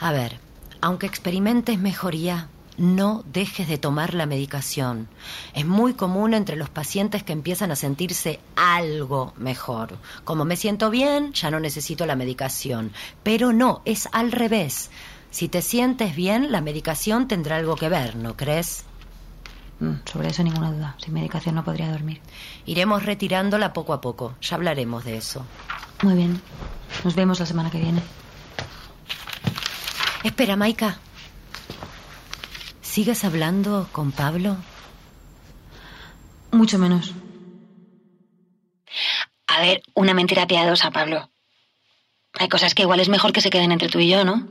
A 0.00 0.12
ver, 0.12 0.38
aunque 0.80 1.06
experimentes 1.06 1.80
mejoría, 1.80 2.46
no 2.82 3.22
dejes 3.32 3.68
de 3.68 3.78
tomar 3.78 4.12
la 4.12 4.26
medicación. 4.26 5.06
Es 5.54 5.64
muy 5.64 5.94
común 5.94 6.34
entre 6.34 6.56
los 6.56 6.68
pacientes 6.68 7.22
que 7.22 7.32
empiezan 7.32 7.70
a 7.70 7.76
sentirse 7.76 8.40
algo 8.56 9.32
mejor. 9.36 9.98
Como 10.24 10.44
me 10.44 10.56
siento 10.56 10.90
bien, 10.90 11.32
ya 11.32 11.52
no 11.52 11.60
necesito 11.60 12.06
la 12.06 12.16
medicación. 12.16 12.90
Pero 13.22 13.52
no, 13.52 13.82
es 13.84 14.08
al 14.10 14.32
revés. 14.32 14.90
Si 15.30 15.48
te 15.48 15.62
sientes 15.62 16.16
bien, 16.16 16.50
la 16.50 16.60
medicación 16.60 17.28
tendrá 17.28 17.54
algo 17.56 17.76
que 17.76 17.88
ver, 17.88 18.16
¿no 18.16 18.36
crees? 18.36 18.84
Mm, 19.78 19.94
Sobre 20.04 20.28
eso 20.30 20.42
ninguna 20.42 20.72
duda. 20.72 20.96
Sin 20.98 21.14
medicación 21.14 21.54
no 21.54 21.64
podría 21.64 21.88
dormir. 21.88 22.20
Iremos 22.66 23.04
retirándola 23.04 23.72
poco 23.72 23.92
a 23.92 24.00
poco. 24.00 24.34
Ya 24.42 24.56
hablaremos 24.56 25.04
de 25.04 25.18
eso. 25.18 25.46
Muy 26.02 26.14
bien. 26.14 26.42
Nos 27.04 27.14
vemos 27.14 27.38
la 27.38 27.46
semana 27.46 27.70
que 27.70 27.78
viene. 27.78 28.02
Espera, 30.24 30.56
Maika. 30.56 30.98
¿Sigues 32.92 33.24
hablando 33.24 33.88
con 33.90 34.12
Pablo? 34.12 34.58
Mucho 36.50 36.78
menos. 36.78 37.14
A 39.46 39.62
ver, 39.62 39.82
una 39.94 40.12
mentira 40.12 40.46
piadosa, 40.46 40.90
Pablo. 40.90 41.30
Hay 42.34 42.50
cosas 42.50 42.74
que 42.74 42.82
igual 42.82 43.00
es 43.00 43.08
mejor 43.08 43.32
que 43.32 43.40
se 43.40 43.48
queden 43.48 43.72
entre 43.72 43.88
tú 43.88 43.98
y 43.98 44.10
yo, 44.10 44.26
¿no? 44.26 44.46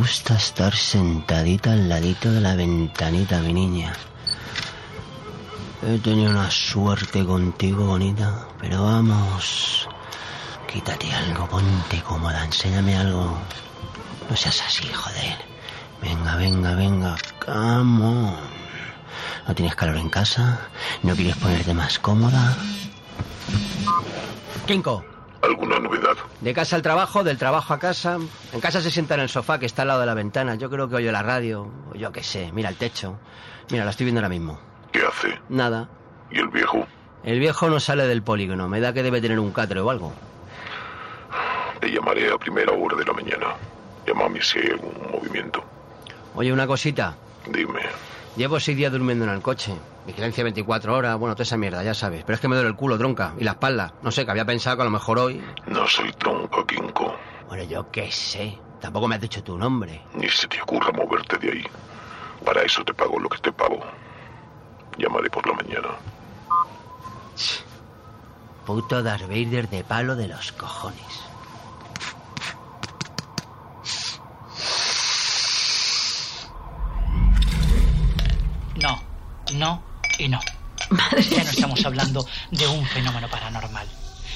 Gusta 0.00 0.34
estar 0.34 0.74
sentadita 0.74 1.72
al 1.72 1.86
ladito 1.86 2.32
de 2.32 2.40
la 2.40 2.54
ventanita, 2.54 3.42
mi 3.42 3.52
niña? 3.52 3.92
He 5.82 5.98
tenido 5.98 6.30
una 6.30 6.50
suerte 6.50 7.22
contigo, 7.22 7.84
bonita. 7.84 8.46
Pero 8.62 8.84
vamos. 8.84 9.86
Quítate 10.66 11.12
algo, 11.12 11.46
ponte 11.46 12.00
cómoda, 12.00 12.42
enséñame 12.46 12.96
algo. 12.96 13.36
No 14.30 14.34
seas 14.34 14.62
así, 14.66 14.88
joder. 14.88 15.36
Venga, 16.00 16.34
venga, 16.36 16.74
venga. 16.74 17.16
Come 17.44 18.02
on. 18.02 18.36
¿No 19.46 19.54
tienes 19.54 19.74
calor 19.74 19.98
en 19.98 20.08
casa? 20.08 20.60
¿No 21.02 21.14
quieres 21.14 21.36
ponerte 21.36 21.74
más 21.74 21.98
cómoda? 21.98 22.56
Kinko, 24.66 25.04
¿Alguna 25.42 25.78
novedad? 25.78 26.16
de 26.40 26.54
casa 26.54 26.76
al 26.76 26.82
trabajo, 26.82 27.24
del 27.24 27.38
trabajo 27.38 27.72
a 27.74 27.78
casa. 27.78 28.18
En 28.52 28.60
casa 28.60 28.80
se 28.80 28.90
sienta 28.90 29.14
en 29.14 29.20
el 29.20 29.28
sofá 29.28 29.58
que 29.58 29.66
está 29.66 29.82
al 29.82 29.88
lado 29.88 30.00
de 30.00 30.06
la 30.06 30.14
ventana. 30.14 30.54
Yo 30.56 30.68
creo 30.70 30.88
que 30.88 30.96
oye 30.96 31.10
la 31.10 31.22
radio, 31.22 31.70
o 31.90 31.94
yo 31.94 32.12
qué 32.12 32.22
sé. 32.22 32.50
Mira 32.52 32.68
el 32.68 32.76
techo. 32.76 33.18
Mira, 33.70 33.84
la 33.84 33.90
estoy 33.90 34.04
viendo 34.04 34.20
ahora 34.20 34.28
mismo. 34.28 34.60
¿Qué 34.92 35.00
hace? 35.06 35.38
Nada. 35.48 35.88
¿Y 36.30 36.38
el 36.40 36.48
viejo? 36.48 36.86
El 37.24 37.38
viejo 37.38 37.68
no 37.70 37.80
sale 37.80 38.06
del 38.06 38.22
polígono. 38.22 38.68
Me 38.68 38.80
da 38.80 38.92
que 38.92 39.02
debe 39.02 39.20
tener 39.20 39.38
un 39.38 39.52
catre 39.52 39.80
o 39.80 39.90
algo. 39.90 40.12
Te 41.80 41.90
llamaré 41.90 42.30
a 42.30 42.36
primera 42.36 42.72
hora 42.72 42.96
de 42.96 43.04
la 43.04 43.12
mañana. 43.12 43.46
Llámame 44.06 44.42
si 44.42 44.58
hay 44.58 44.70
algún 44.72 44.92
movimiento. 45.12 45.64
Oye, 46.34 46.52
una 46.52 46.66
cosita. 46.66 47.16
Dime. 47.50 47.80
Llevo 48.36 48.60
seis 48.60 48.76
días 48.76 48.92
durmiendo 48.92 49.24
en 49.24 49.30
el 49.30 49.40
coche. 49.42 49.74
Vigilancia 50.10 50.42
24 50.42 50.96
horas, 50.96 51.16
bueno, 51.16 51.36
toda 51.36 51.44
esa 51.44 51.56
mierda, 51.56 51.84
ya 51.84 51.94
sabes. 51.94 52.24
Pero 52.24 52.34
es 52.34 52.40
que 52.40 52.48
me 52.48 52.56
duele 52.56 52.68
el 52.68 52.74
culo, 52.74 52.98
tronca, 52.98 53.32
y 53.38 53.44
la 53.44 53.52
espalda. 53.52 53.94
No 54.02 54.10
sé, 54.10 54.24
que 54.24 54.32
había 54.32 54.44
pensado 54.44 54.76
que 54.76 54.82
a 54.82 54.84
lo 54.84 54.90
mejor 54.90 55.20
hoy... 55.20 55.40
No 55.66 55.86
soy 55.86 56.12
tronco, 56.14 56.66
Kinko. 56.66 57.14
Bueno, 57.46 57.62
yo 57.62 57.88
qué 57.92 58.10
sé. 58.10 58.58
Tampoco 58.80 59.06
me 59.06 59.14
has 59.14 59.20
dicho 59.20 59.40
tu 59.44 59.56
nombre. 59.56 60.02
Ni 60.14 60.28
se 60.28 60.48
te 60.48 60.60
ocurra 60.60 60.90
moverte 60.90 61.38
de 61.38 61.52
ahí. 61.52 61.64
Para 62.44 62.62
eso 62.62 62.84
te 62.84 62.92
pago 62.92 63.20
lo 63.20 63.28
que 63.28 63.38
te 63.38 63.52
pago. 63.52 63.78
Llamaré 64.98 65.30
por 65.30 65.46
la 65.46 65.52
mañana. 65.52 65.90
Puto 68.66 69.00
Darth 69.04 69.28
Vader 69.28 69.68
de 69.68 69.84
palo 69.84 70.16
de 70.16 70.26
los 70.26 70.50
cojones. 70.50 71.20
No, 78.82 79.00
no 79.54 79.89
y 80.20 80.28
no. 80.28 80.40
Ya 81.30 81.44
no 81.44 81.50
estamos 81.50 81.84
hablando 81.84 82.26
de 82.50 82.66
un 82.66 82.86
fenómeno 82.86 83.28
paranormal. 83.28 83.86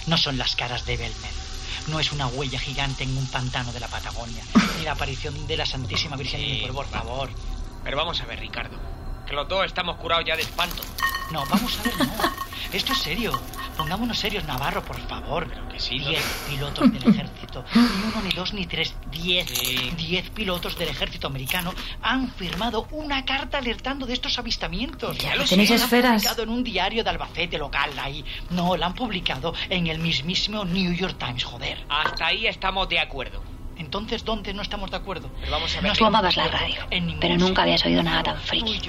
No 0.06 0.16
son 0.16 0.38
las 0.38 0.56
caras 0.56 0.84
de 0.86 0.96
Belmer. 0.96 1.32
No 1.88 2.00
es 2.00 2.12
una 2.12 2.26
huella 2.26 2.58
gigante 2.58 3.04
en 3.04 3.16
un 3.16 3.26
pantano 3.26 3.72
de 3.72 3.80
la 3.80 3.88
Patagonia. 3.88 4.42
Ni 4.78 4.84
la 4.84 4.92
aparición 4.92 5.46
de 5.46 5.56
la 5.56 5.66
Santísima 5.66 6.16
Virgen 6.16 6.40
de 6.40 6.46
mi 6.46 6.72
por 6.72 6.86
favor. 6.86 7.30
Pero 7.82 7.96
vamos 7.96 8.20
a 8.20 8.26
ver, 8.26 8.40
Ricardo. 8.40 8.76
Que 9.26 9.34
los 9.34 9.48
dos 9.48 9.66
estamos 9.66 9.96
curados 9.96 10.24
ya 10.26 10.36
de 10.36 10.42
espanto. 10.42 10.82
No, 11.30 11.44
vamos 11.46 11.78
a 11.78 11.82
ver, 11.82 11.98
no. 11.98 12.34
Esto 12.72 12.92
es 12.92 12.98
serio. 12.98 13.40
Pongámonos 13.76 14.18
serios, 14.18 14.44
Navarro, 14.44 14.82
por 14.82 14.98
favor. 15.08 15.46
Pero 15.48 15.68
que 15.68 15.80
sí, 15.80 15.98
Diez 15.98 16.24
pilotos 16.48 16.92
del 16.92 17.08
ejército. 17.08 17.64
Ni 17.74 17.80
uno, 18.08 18.22
ni 18.22 18.30
dos, 18.30 18.52
ni 18.54 18.66
tres. 18.66 18.94
Diez. 19.10 19.46
Diez 19.96 20.30
pilotos 20.30 20.76
del 20.78 20.88
ejército 20.88 21.26
americano 21.26 21.74
han 22.02 22.30
firmado 22.32 22.86
una 22.92 23.24
carta 23.24 23.58
alertando 23.58 24.06
de 24.06 24.12
estos 24.14 24.38
avistamientos. 24.38 25.18
Ya, 25.18 25.34
lo 25.36 25.44
tenéis 25.44 25.68
sé, 25.68 25.74
la 25.76 25.80
han 25.80 25.84
esferas. 25.84 26.12
publicado 26.22 26.42
en 26.44 26.48
un 26.50 26.64
diario 26.64 27.04
de 27.04 27.10
Albacete 27.10 27.58
local 27.58 27.90
ahí. 28.00 28.24
No, 28.50 28.76
la 28.76 28.86
han 28.86 28.94
publicado 28.94 29.54
en 29.68 29.86
el 29.88 29.98
mismísimo 29.98 30.64
New 30.64 30.92
York 30.92 31.16
Times, 31.18 31.44
joder. 31.44 31.84
Hasta 31.88 32.26
ahí 32.26 32.46
estamos 32.46 32.88
de 32.88 33.00
acuerdo. 33.00 33.42
Entonces, 33.76 34.24
¿dónde 34.24 34.54
no 34.54 34.62
estamos 34.62 34.90
de 34.90 34.96
acuerdo? 34.96 35.30
Pero 35.40 35.52
vamos 35.52 35.72
a 35.72 35.80
ver. 35.80 35.84
No 35.84 35.92
Ricardo. 35.92 36.06
amabas 36.06 36.36
la 36.36 36.48
radio, 36.48 36.80
pero 37.20 37.36
nunca 37.36 37.62
habías 37.62 37.84
oído 37.84 38.02
nada 38.02 38.22
tan 38.22 38.36
Tú 38.36 38.42
friki. 38.42 38.80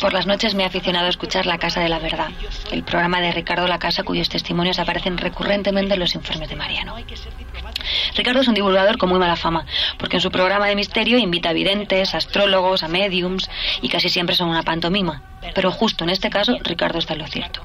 Por 0.00 0.12
las 0.12 0.26
noches 0.26 0.54
me 0.54 0.62
he 0.62 0.66
aficionado 0.66 1.06
a 1.06 1.10
escuchar 1.10 1.46
La 1.46 1.58
Casa 1.58 1.80
de 1.80 1.88
la 1.88 1.98
Verdad, 1.98 2.30
el 2.70 2.84
programa 2.84 3.20
de 3.20 3.32
Ricardo 3.32 3.66
La 3.66 3.78
Casa 3.78 4.02
cuyos 4.02 4.28
testimonios 4.28 4.78
aparecen 4.78 5.18
recurrentemente 5.18 5.94
en 5.94 6.00
los 6.00 6.14
informes 6.14 6.48
de 6.48 6.56
Mariano. 6.56 6.94
Ricardo 8.16 8.40
es 8.40 8.48
un 8.48 8.54
divulgador 8.54 8.96
con 8.98 9.08
muy 9.08 9.18
mala 9.18 9.36
fama, 9.36 9.66
porque 9.98 10.16
en 10.16 10.22
su 10.22 10.30
programa 10.30 10.66
de 10.66 10.76
misterio 10.76 11.18
invita 11.18 11.50
a 11.50 11.52
videntes, 11.52 12.14
astrólogos, 12.14 12.82
a 12.82 12.88
mediums, 12.88 13.50
y 13.82 13.88
casi 13.88 14.08
siempre 14.08 14.34
son 14.34 14.48
una 14.48 14.62
pantomima. 14.62 15.22
Pero 15.54 15.70
justo 15.70 16.04
en 16.04 16.10
este 16.10 16.30
caso, 16.30 16.56
Ricardo 16.62 16.98
está 16.98 17.12
en 17.12 17.20
lo 17.20 17.26
cierto. 17.26 17.62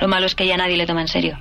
Lo 0.00 0.08
malo 0.08 0.26
es 0.26 0.34
que 0.34 0.46
ya 0.46 0.56
nadie 0.56 0.76
le 0.76 0.86
toma 0.86 1.02
en 1.02 1.08
serio. 1.08 1.38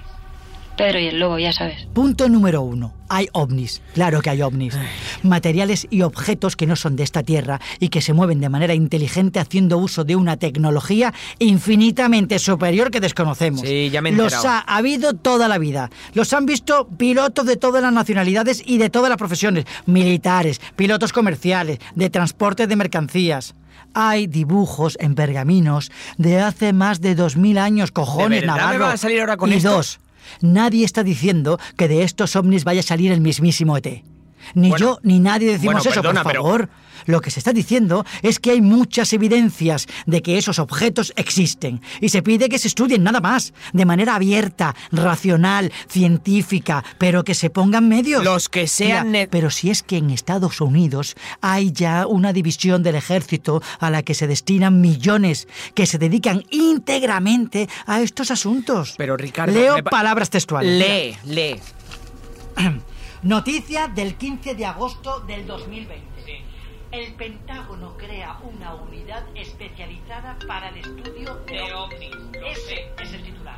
Pedro 0.78 1.00
y 1.00 1.08
el 1.08 1.20
lobo, 1.20 1.40
ya 1.40 1.52
sabes. 1.52 1.88
Punto 1.94 2.30
número 2.30 2.62
uno. 2.62 2.94
Hay 3.10 3.28
ovnis. 3.34 3.82
Claro 3.94 4.22
que 4.22 4.30
hay 4.30 4.42
ovnis. 4.42 4.78
Materiales 5.24 5.88
y 5.90 6.04
objetos 6.04 6.56
que 6.56 6.68
no 6.68 6.76
son 6.76 6.96
de 6.96 7.04
esta 7.04 7.24
Tierra 7.24 7.60
y 7.80 7.90
que 7.90 8.02
se 8.02 8.13
mueven 8.13 8.40
de 8.40 8.50
manera 8.50 8.74
inteligente 8.74 9.40
haciendo 9.40 9.78
uso 9.78 10.04
de 10.04 10.16
una 10.16 10.38
tecnología 10.38 11.13
infinitamente 11.40 12.38
superior 12.38 12.92
que 12.92 13.00
desconocemos. 13.00 13.62
Sí, 13.62 13.90
ya 13.90 14.02
me 14.02 14.10
he 14.10 14.12
Los 14.13 14.46
ha 14.46 14.60
habido 14.60 15.13
toda 15.13 15.48
la 15.48 15.58
vida. 15.58 15.90
Los 16.13 16.32
han 16.34 16.46
visto 16.46 16.88
pilotos 16.88 17.46
de 17.46 17.56
todas 17.58 17.82
las 17.82 17.94
nacionalidades 17.94 18.62
y 18.66 18.78
de 18.78 18.90
todas 18.90 19.10
las 19.10 19.18
profesiones. 19.18 19.66
Militares, 19.86 20.62
pilotos 20.76 21.12
comerciales, 21.12 21.80
de 21.96 22.10
transporte 22.10 22.68
de 22.68 22.76
mercancías. 22.76 23.56
Hay 23.94 24.28
dibujos 24.28 24.98
en 25.00 25.16
pergaminos 25.16 25.92
de 26.18 26.40
hace 26.40 26.74
más 26.74 27.02
de 27.02 27.16
dos 27.16 27.36
mil 27.36 27.58
años, 27.58 27.92
cojones, 27.92 28.42
verdad 28.42 28.72
me 28.72 28.78
va 28.78 28.92
a 28.94 28.98
salir 28.98 29.22
ahora 29.22 29.38
con 29.38 29.52
y 29.52 29.56
esto? 29.56 29.72
dos, 29.72 30.00
Nadie 30.42 30.86
está 30.86 31.04
diciendo 31.04 31.60
que 31.78 31.88
de 31.88 32.04
estos 32.04 32.36
ovnis 32.36 32.63
vaya 32.63 32.82
a 32.82 32.84
salir 32.84 33.12
el 33.12 33.22
mismísimo 33.22 33.78
ET. 33.78 34.04
Ni 34.53 34.69
Bueno, 34.69 34.86
yo 34.86 34.99
ni 35.03 35.19
nadie 35.19 35.47
decimos 35.51 35.75
bueno, 35.83 35.91
eso, 35.91 36.01
por 36.01 36.23
pero- 36.23 36.43
favor. 36.43 36.69
Lo 37.05 37.21
que 37.21 37.31
se 37.31 37.39
está 37.39 37.53
diciendo 37.53 38.05
es 38.21 38.39
que 38.39 38.51
hay 38.51 38.60
muchas 38.60 39.13
evidencias 39.13 39.88
de 40.07 40.21
que 40.21 40.38
esos 40.38 40.60
objetos 40.60 41.13
existen 41.15 41.79
y 42.01 42.10
se 42.10 42.21
pide 42.21 42.49
que 42.49 42.60
se 42.60 42.67
estudien 42.67 43.03
nada 43.03 43.21
más, 43.21 43.53
de 43.71 43.86
manera 43.86 44.15
abierta, 44.15 44.75
racional, 44.91 45.71
científica, 45.88 46.83
pero 46.97 47.23
que 47.23 47.33
se 47.33 47.49
pongan 47.49 47.88
medios. 47.88 48.25
Los 48.25 48.49
que 48.49 48.67
sean 48.67 49.12
Mira, 49.12 49.27
pero 49.29 49.51
si 49.51 49.69
es 49.69 49.83
que 49.83 49.97
en 49.97 50.10
Estados 50.10 50.60
Unidos 50.60 51.15
hay 51.39 51.71
ya 51.71 52.07
una 52.07 52.33
división 52.33 52.83
del 52.83 52.95
ejército 52.95 53.62
a 53.79 53.89
la 53.89 54.01
que 54.03 54.13
se 54.13 54.27
destinan 54.27 54.81
millones 54.81 55.47
que 55.75 55.86
se 55.86 55.99
dedican 55.99 56.43
íntegramente 56.49 57.69
a 57.86 58.01
estos 58.01 58.31
asuntos. 58.31 58.95
Pero, 58.97 59.15
Ricardo, 59.15 59.53
Leo 59.53 59.81
palabras 59.83 60.29
textuales. 60.29 60.77
Lee, 60.77 61.17
lee. 61.33 61.60
Noticia 63.23 63.88
del 63.88 64.15
15 64.15 64.56
de 64.56 64.65
agosto 64.65 65.19
del 65.21 65.45
2020. 65.47 66.45
El 66.91 67.13
Pentágono 67.15 67.97
crea 67.97 68.38
una 68.43 68.73
unidad 68.75 69.23
especializada 69.36 70.38
para 70.47 70.69
el 70.69 70.77
estudio 70.77 71.36
de, 71.45 71.53
De 71.53 71.73
ovnis, 71.73 72.15
lo 72.15 72.47
Ese 72.47 72.62
sé. 72.62 72.91
es 73.01 73.13
el 73.13 73.23
titular. 73.23 73.58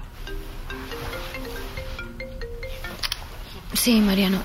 Sí, 3.73 3.99
Mariano. 4.01 4.41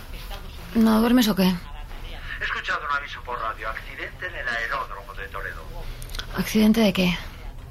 ¿No 0.75 1.01
duermes 1.01 1.29
o 1.29 1.35
qué? 1.35 1.45
He 1.45 2.45
escuchado 2.45 2.81
un 2.91 2.97
aviso 2.97 3.23
por 3.23 3.39
radio. 3.41 3.71
Accidente 3.71 4.27
en 4.27 4.35
el 4.35 4.49
aeródromo 4.49 5.15
de 5.15 5.29
Toledo. 5.29 5.63
¿Accidente 6.37 6.81
de 6.81 6.93
qué? 6.93 7.17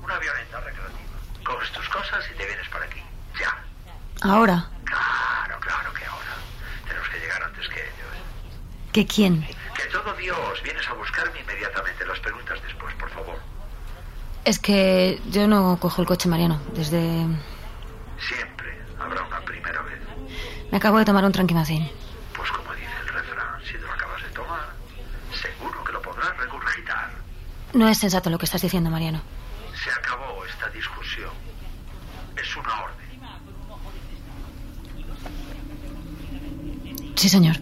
Una 0.03 0.15
avioneta 0.15 0.59
recreativa. 0.61 1.43
Coges 1.43 1.71
tus 1.73 1.87
cosas 1.89 2.23
y 2.33 2.37
te 2.37 2.45
vienes 2.45 2.67
para 2.69 2.85
aquí. 2.85 3.01
Ya. 3.39 3.63
Ahora. 4.27 4.65
Claro, 4.85 5.59
claro 5.59 5.93
que 5.93 6.05
ahora. 6.05 6.33
Tenemos 6.87 7.07
que 7.09 7.19
llegar 7.19 7.43
antes 7.43 7.67
que 7.69 7.79
ellos. 7.81 7.93
¿Qué 8.93 9.07
quién? 9.07 9.41
Que 9.75 9.85
todo 9.91 10.13
Dios. 10.13 10.61
Vienes 10.63 10.87
a 10.87 10.93
buscarme 10.93 11.39
inmediatamente. 11.39 12.05
Las 12.05 12.19
preguntas 12.19 12.61
después, 12.61 12.93
por 12.93 13.09
favor. 13.09 13.39
Es 14.45 14.59
que 14.59 15.19
yo 15.31 15.47
no 15.47 15.77
cojo 15.79 16.01
el 16.01 16.07
coche, 16.07 16.29
Mariano. 16.29 16.61
Desde... 16.75 17.25
Siempre 18.19 18.77
habrá 18.99 19.23
una 19.23 19.41
primera 19.41 19.81
vez. 19.81 19.99
Me 20.71 20.77
acabo 20.77 20.99
de 20.99 21.05
tomar 21.05 21.25
un 21.25 21.31
tranquimacín. 21.31 21.89
Pues 22.35 22.51
como 22.51 22.71
dice 22.73 22.91
el 23.01 23.07
refrán, 23.07 23.61
si 23.65 23.73
te 23.73 23.79
lo 23.79 23.91
acabas 23.91 24.21
de 24.21 24.29
tomar, 24.29 24.69
seguro 25.41 25.83
que 25.83 25.91
lo 25.91 26.01
podrás 26.01 26.37
regurgitar. 26.37 27.11
No 27.73 27.87
es 27.87 27.97
sensato 27.97 28.29
lo 28.29 28.37
que 28.37 28.45
estás 28.45 28.61
diciendo, 28.61 28.91
Mariano. 28.91 29.21
Se 29.83 29.89
acabó 29.89 30.45
esta 30.45 30.69
discusión. 30.69 31.31
Es 32.39 32.55
una 32.55 32.83
orden. 32.83 33.03
Sí, 37.15 37.29
señor. 37.29 37.55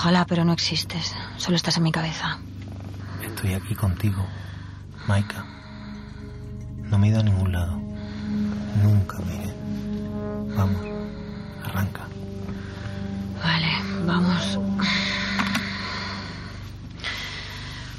Ojalá, 0.00 0.24
pero 0.24 0.46
no 0.46 0.54
existes. 0.54 1.14
Solo 1.36 1.56
estás 1.56 1.76
en 1.76 1.82
mi 1.82 1.92
cabeza. 1.92 2.38
Estoy 3.22 3.52
aquí 3.52 3.74
contigo, 3.74 4.26
Maika. 5.06 5.44
No 6.84 6.96
me 6.96 7.06
he 7.06 7.10
ido 7.10 7.20
a 7.20 7.22
ningún 7.22 7.52
lado. 7.52 7.78
Nunca 8.82 9.18
me 9.18 9.34
iré. 9.34 9.54
Vamos, 10.56 10.80
arranca. 11.66 12.00
Vale, 13.44 13.72
vamos. 14.06 14.58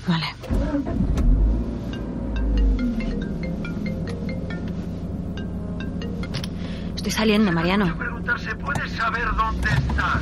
Vale. 0.08 0.26
Estoy 6.96 7.12
saliendo, 7.12 7.52
Mariano. 7.52 7.96
¿puedes 7.96 8.92
saber 8.94 9.28
dónde 9.36 9.70
estás? 9.70 10.22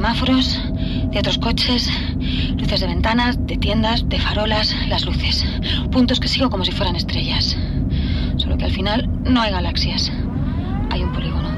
Semáforos, 0.00 0.58
de 1.10 1.18
otros 1.18 1.36
coches, 1.36 1.90
luces 2.56 2.80
de 2.80 2.86
ventanas, 2.86 3.36
de 3.46 3.58
tiendas, 3.58 4.08
de 4.08 4.18
farolas, 4.18 4.74
las 4.88 5.04
luces. 5.04 5.44
Puntos 5.92 6.18
que 6.18 6.26
sigo 6.26 6.48
como 6.48 6.64
si 6.64 6.72
fueran 6.72 6.96
estrellas. 6.96 7.54
Solo 8.38 8.56
que 8.56 8.64
al 8.64 8.72
final 8.72 9.10
no 9.24 9.42
hay 9.42 9.52
galaxias. 9.52 10.10
Hay 10.90 11.02
un 11.02 11.12
polígono. 11.12 11.50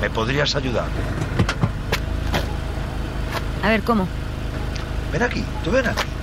¿Me 0.00 0.08
podrías 0.08 0.56
ayudar? 0.56 0.88
A 3.62 3.68
ver, 3.68 3.82
¿cómo? 3.82 4.08
Ven 5.12 5.22
aquí, 5.22 5.44
tú 5.62 5.72
ven 5.72 5.88
aquí. 5.88 6.17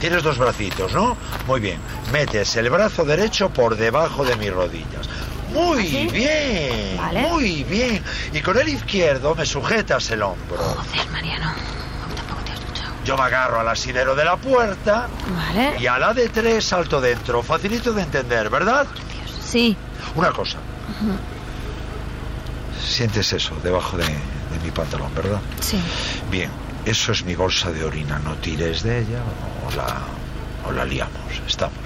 Tienes 0.00 0.22
dos 0.22 0.38
bracitos, 0.38 0.92
¿no? 0.92 1.16
Muy 1.46 1.60
bien. 1.60 1.80
Metes 2.12 2.56
el 2.56 2.70
brazo 2.70 3.04
derecho 3.04 3.50
por 3.50 3.76
debajo 3.76 4.24
de 4.24 4.36
mis 4.36 4.52
rodillas. 4.52 5.08
Muy 5.52 5.80
¿Así? 5.80 6.06
bien. 6.08 6.96
Vale. 6.96 7.22
Muy 7.22 7.64
bien. 7.64 8.02
Y 8.32 8.40
con 8.40 8.58
el 8.58 8.68
izquierdo 8.68 9.34
me 9.34 9.44
sujetas 9.44 10.10
el 10.10 10.22
hombro. 10.22 10.56
Joder, 10.58 11.08
Mariano. 11.10 11.52
Yo 13.04 13.16
me 13.16 13.22
agarro 13.22 13.58
al 13.60 13.68
asidero 13.68 14.14
de 14.14 14.24
la 14.24 14.36
puerta 14.36 15.08
Vale. 15.34 15.76
y 15.80 15.86
a 15.86 15.98
la 15.98 16.12
de 16.12 16.28
tres 16.28 16.64
salto 16.66 17.00
dentro. 17.00 17.42
Facilito 17.42 17.92
de 17.92 18.02
entender, 18.02 18.50
¿verdad? 18.50 18.86
Sí. 19.42 19.74
Una 20.14 20.30
cosa. 20.30 20.58
Sientes 22.86 23.32
eso 23.32 23.54
debajo 23.62 23.96
de, 23.96 24.04
de 24.04 24.58
mi 24.62 24.70
pantalón, 24.70 25.12
¿verdad? 25.14 25.40
Sí. 25.60 25.80
Bien, 26.30 26.50
eso 26.84 27.12
es 27.12 27.24
mi 27.24 27.34
bolsa 27.34 27.70
de 27.70 27.84
orina. 27.84 28.18
No 28.18 28.34
tires 28.36 28.82
de 28.82 29.00
ella 29.00 29.20
o 29.66 29.70
la, 29.76 29.98
o 30.68 30.72
la 30.72 30.84
liamos. 30.84 31.42
Estamos. 31.46 31.78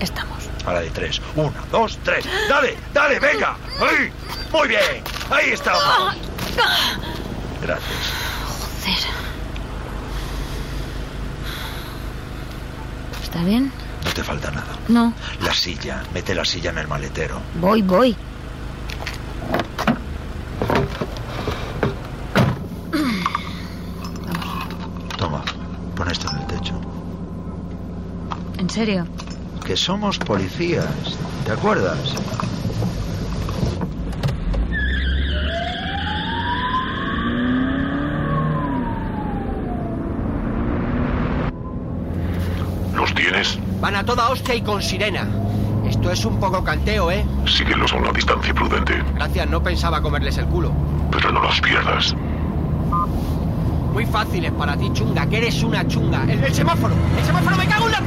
Estamos. 0.00 0.38
A 0.66 0.72
la 0.72 0.80
de 0.80 0.90
tres. 0.90 1.20
Una, 1.36 1.52
dos, 1.70 1.98
tres. 2.04 2.24
Dale, 2.48 2.76
dale, 2.92 3.18
venga. 3.18 3.56
¡Ahí! 3.80 4.12
Muy 4.52 4.68
bien. 4.68 5.02
Ahí 5.30 5.50
estamos. 5.50 6.16
Gracias. 7.62 7.92
Joder. 8.84 8.98
¿Está 13.22 13.44
bien? 13.44 13.72
No 14.04 14.12
te 14.12 14.22
falta 14.22 14.50
nada. 14.50 14.76
No. 14.88 15.14
La 15.40 15.54
silla. 15.54 16.02
Mete 16.12 16.34
la 16.34 16.44
silla 16.44 16.70
en 16.70 16.78
el 16.78 16.88
maletero. 16.88 17.40
Voy, 17.54 17.82
voy. 17.82 18.16
Toma, 25.16 25.42
pon 25.96 26.10
esto 26.10 26.28
en 26.30 26.38
el 26.38 26.46
techo. 26.46 26.80
¿En 28.58 28.61
serio? 28.72 29.06
Que 29.66 29.76
somos 29.76 30.18
policías. 30.18 30.86
¿Te 31.44 31.52
acuerdas? 31.52 31.98
¿Los 42.94 43.14
tienes? 43.14 43.58
Van 43.80 43.96
a 43.96 44.04
toda 44.04 44.28
hostia 44.28 44.54
y 44.54 44.62
con 44.62 44.82
sirena. 44.82 45.26
Esto 45.88 46.10
es 46.10 46.24
un 46.24 46.38
poco 46.38 46.62
canteo, 46.62 47.10
¿eh? 47.10 47.24
Síguelos 47.46 47.92
a 47.92 47.96
una 47.96 48.12
distancia 48.12 48.54
prudente, 48.54 49.02
Gracias, 49.14 49.48
no 49.50 49.62
pensaba 49.62 50.00
comerles 50.00 50.38
el 50.38 50.46
culo. 50.46 50.72
pero 51.10 51.32
no 51.32 51.42
los 51.42 51.60
pierdas. 51.60 52.14
Muy 53.92 54.06
fáciles 54.06 54.50
para 54.52 54.76
ti, 54.76 54.90
chunga, 54.94 55.26
que 55.26 55.36
eres 55.38 55.62
una 55.62 55.86
chunga. 55.86 56.24
El, 56.24 56.42
el 56.44 56.54
semáforo, 56.54 56.94
el 57.18 57.24
semáforo, 57.24 57.56
me 57.56 57.66
cago 57.66 57.86
en 57.86 57.92
la. 57.92 58.00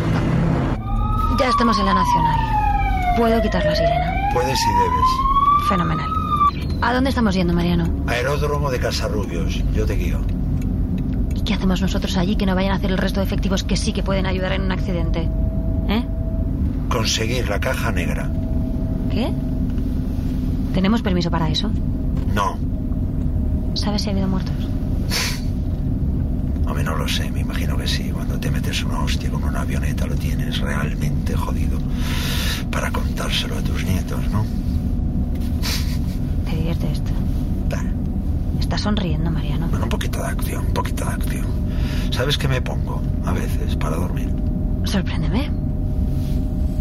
Ya 1.39 1.50
estamos 1.50 1.78
en 1.80 1.86
la 1.86 1.93
Nacional. 1.93 3.15
Puedo 3.17 3.41
quitar 3.41 3.63
la 3.65 3.76
sirena. 3.76 4.30
Puedes 4.34 4.60
y 4.60 4.69
debes. 4.69 5.67
Fenomenal. 5.69 6.10
¿A 6.82 6.93
dónde 6.93 7.10
estamos 7.10 7.36
yendo, 7.36 7.54
Mariano? 7.54 7.89
Aeródromo 8.08 8.71
de 8.71 8.80
Casarrubios. 8.80 9.63
Yo 9.74 9.86
te 9.86 9.95
guío. 9.95 10.19
¿Y 11.36 11.41
qué 11.41 11.54
hacemos 11.54 11.82
nosotros 11.82 12.17
allí 12.17 12.36
que 12.36 12.45
no 12.45 12.56
vayan 12.56 12.71
a 12.71 12.76
hacer 12.76 12.91
el 12.91 12.98
resto 12.98 13.19
de 13.19 13.26
efectivos 13.26 13.63
que 13.63 13.78
sí 13.78 13.93
que 13.93 14.04
pueden 14.04 14.26
ayudar 14.26 14.54
en 14.54 14.62
un 14.63 14.71
accidente? 14.71 15.30
¿Eh? 15.89 16.06
Conseguir 16.89 17.50
la 17.50 17.60
caja 17.60 17.91
negra. 17.91 18.30
¿Qué? 19.12 19.32
¿Tenemos 20.74 21.02
permiso 21.02 21.32
para 21.32 21.50
eso? 21.50 21.69
No, 22.34 22.58
¿Sabes 23.76 24.02
si 24.04 24.10
ha 24.10 24.12
habido 24.13 24.28
muertos? 24.28 24.56
no 26.83 26.95
lo 26.95 27.07
sé. 27.07 27.31
Me 27.31 27.41
imagino 27.41 27.77
que 27.77 27.88
sí. 27.88 28.11
Cuando 28.13 28.39
te 28.39 28.51
metes 28.51 28.83
una 28.83 28.99
hostia 29.01 29.29
con 29.29 29.43
una 29.43 29.61
avioneta 29.61 30.05
lo 30.05 30.15
tienes 30.15 30.59
realmente 30.59 31.35
jodido 31.35 31.77
para 32.71 32.91
contárselo 32.91 33.57
a 33.57 33.61
tus 33.61 33.83
nietos, 33.83 34.19
¿no? 34.29 34.45
¿Te 36.45 36.55
divierte 36.55 36.91
esto? 36.91 37.11
Estás 38.59 38.81
sonriendo, 38.81 39.29
Mariano. 39.29 39.67
Bueno, 39.67 39.85
un 39.85 39.89
poquito 39.89 40.19
de 40.21 40.27
acción, 40.27 40.65
un 40.65 40.73
poquito 40.73 41.05
de 41.05 41.11
acción. 41.11 41.45
¿Sabes 42.11 42.38
qué 42.38 42.47
me 42.47 42.61
pongo 42.61 43.01
a 43.25 43.31
veces 43.31 43.75
para 43.75 43.95
dormir? 43.95 44.33
Sorpréndeme. 44.85 45.51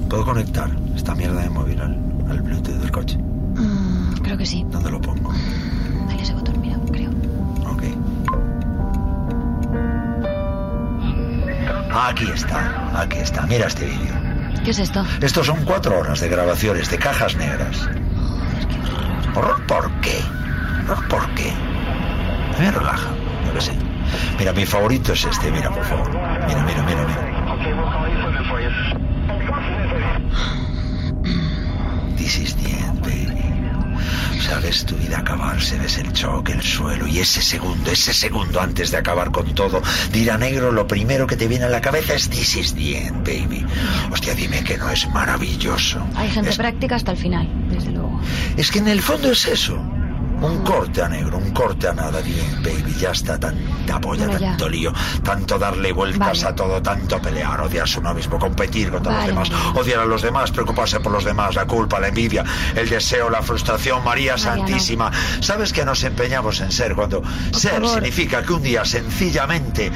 ¿Puedo 0.09 0.24
conectar 0.24 0.70
esta 0.96 1.14
mierda 1.14 1.42
de 1.42 1.50
móvil 1.50 1.80
al, 1.80 1.98
al 2.30 2.40
Bluetooth 2.40 2.76
del 2.76 2.90
coche? 2.90 3.18
Mm, 3.18 4.14
creo 4.22 4.38
que 4.38 4.46
sí. 4.46 4.64
¿Dónde 4.70 4.90
lo 4.90 5.00
pongo? 5.00 5.30
Aquí 11.96 12.28
está, 12.35 12.90
aquí 13.00 13.18
está. 13.18 13.42
Mira 13.46 13.68
este 13.68 13.87
vídeo. 13.87 14.14
¿Qué 14.64 14.70
es 14.72 14.78
esto? 14.80 15.04
Estos 15.20 15.46
son 15.46 15.64
cuatro 15.64 15.96
horas 15.98 16.20
de 16.20 16.28
grabaciones 16.28 16.90
de 16.90 16.98
cajas 16.98 17.37
negras. 17.37 17.88
¿Horror 19.35 19.64
por 19.66 19.90
qué? 20.00 20.18
¿Horror 20.88 21.07
por 21.09 21.35
qué? 21.35 21.50
A 21.50 22.59
mí 22.59 22.64
me 22.66 22.70
relaja, 22.72 23.11
yo 23.46 23.54
qué 23.54 23.61
sé. 23.61 23.72
Mira, 24.38 24.52
mi 24.52 24.66
favorito 24.66 25.12
es 25.12 25.24
este, 25.24 25.50
mira, 25.52 25.70
por 25.70 25.85
favor. 25.85 26.11
Mira, 26.11 26.64
mira, 26.64 26.83
mira, 26.83 27.07
mira. 27.07 27.43
Acabarse, 35.24 35.78
ves 35.78 35.96
el 35.98 36.12
choque, 36.12 36.52
el 36.52 36.62
suelo 36.62 37.06
y 37.06 37.18
ese 37.18 37.40
segundo, 37.40 37.90
ese 37.90 38.12
segundo 38.12 38.60
antes 38.60 38.90
de 38.90 38.98
acabar 38.98 39.30
con 39.30 39.54
todo, 39.54 39.82
dirá 40.12 40.37
negro, 40.37 40.70
lo 40.70 40.87
primero 40.87 41.26
que 41.26 41.37
te 41.37 41.48
viene 41.48 41.64
a 41.64 41.68
la 41.70 41.80
cabeza 41.80 42.14
es 42.14 42.28
This 42.28 42.56
is 42.56 42.74
the 42.74 42.98
end, 43.06 43.26
baby. 43.26 43.64
Hostia, 44.12 44.34
dime 44.34 44.62
que 44.62 44.76
no 44.76 44.90
es 44.90 45.08
maravilloso. 45.08 46.06
Hay 46.14 46.30
gente 46.30 46.50
Es- 46.50 46.56
práctica 46.58 46.96
hasta 46.96 47.12
el 47.12 47.16
final, 47.16 47.48
desde 47.70 47.90
luego. 47.90 48.20
es 48.56 48.70
que 48.70 48.78
en 48.80 48.88
el 48.88 49.00
fondo 49.00 49.30
es 49.32 49.46
eso. 49.46 49.76
Un 50.44 50.62
corte 50.62 51.02
a 51.02 51.09
negro, 51.09 51.38
un 51.38 51.50
corte 51.52 51.88
a 51.88 51.94
nada. 51.94 52.20
Bien, 52.20 52.62
baby, 52.62 52.94
ya 52.98 53.11
está 53.12 53.38
tanta 53.38 54.00
polla, 54.00 54.26
ya. 54.26 54.38
tanto 54.38 54.68
lío, 54.68 54.92
tanto 55.22 55.59
darle 55.59 55.92
vueltas 55.92 56.42
Vale. 56.42 56.44
a 56.44 56.54
todo, 56.54 56.83
tanto 56.83 57.20
pelear, 57.20 57.61
odiarse 57.62 57.98
uno 57.98 58.12
mismo, 58.12 58.38
competir 58.38 58.90
contra 58.90 59.12
Vale, 59.12 59.33
los 59.33 59.48
demás, 59.48 59.74
odiar 59.74 60.00
a 60.00 60.04
los 60.04 60.22
demás, 60.22 60.50
preocuparse 60.50 61.00
por 61.00 61.12
los 61.12 61.24
demás, 61.24 61.54
la 61.54 61.66
culpa, 61.66 61.98
la 61.98 62.09
envidia, 62.09 62.44
el 62.74 62.88
deseo, 62.88 63.30
la 63.30 63.42
frustración, 63.42 64.04
María. 64.04 64.37
Santísima. 64.37 65.11
¿Sabes 65.40 65.72
que 65.72 65.85
nos 65.85 66.02
empeñamos 66.04 66.61
en 66.61 66.70
ser 66.70 66.94
cuando 66.94 67.22
ser 67.52 67.74
favor. 67.74 67.94
significa 67.94 68.42
que 68.42 68.52
un 68.52 68.62
día 68.62 68.85
sencillamente 68.85 69.90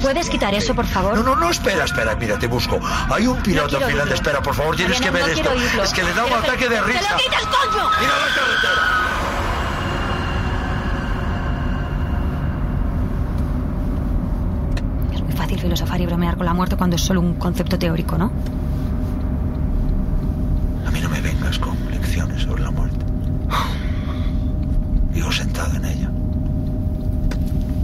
¿Puedes 0.00 0.28
quitar 0.28 0.54
eso, 0.54 0.74
por 0.74 0.86
favor? 0.86 1.14
No, 1.16 1.22
no, 1.22 1.36
no, 1.36 1.50
espera, 1.50 1.84
espera, 1.84 2.14
mira, 2.16 2.38
te 2.38 2.46
busco. 2.46 2.78
Hay 3.10 3.26
un 3.26 3.42
piloto 3.42 3.68
quiero 3.68 3.86
finlandés, 3.86 4.18
oírlo. 4.18 4.30
espera, 4.30 4.42
por 4.42 4.54
favor, 4.54 4.76
tienes 4.76 5.00
que 5.00 5.10
ver 5.10 5.22
no 5.22 5.32
esto. 5.32 5.82
Es 5.82 5.92
que 5.92 6.02
le 6.02 6.12
da 6.12 6.24
un 6.24 6.32
ataque 6.32 6.68
de 6.68 6.76
¡Que 6.76 6.80
lo 6.80 6.86
risa. 6.86 7.16
quites, 7.16 7.40
coño! 7.40 7.90
Mira 8.00 8.12
la 8.12 8.34
carretera. 8.34 9.21
Filosofar 15.62 16.00
y 16.00 16.06
bromear 16.06 16.36
con 16.36 16.44
la 16.44 16.54
muerte 16.54 16.76
cuando 16.76 16.96
es 16.96 17.02
solo 17.02 17.20
un 17.20 17.34
concepto 17.34 17.78
teórico, 17.78 18.18
¿no? 18.18 18.32
A 20.86 20.90
mí 20.90 21.00
no 21.00 21.08
me 21.08 21.20
vengas 21.20 21.58
con 21.58 21.76
lecciones 21.90 22.42
sobre 22.42 22.62
la 22.62 22.70
muerte. 22.70 23.04
Vivo 25.14 25.30
sentado 25.30 25.74
en 25.76 25.84
ella. 25.84 26.10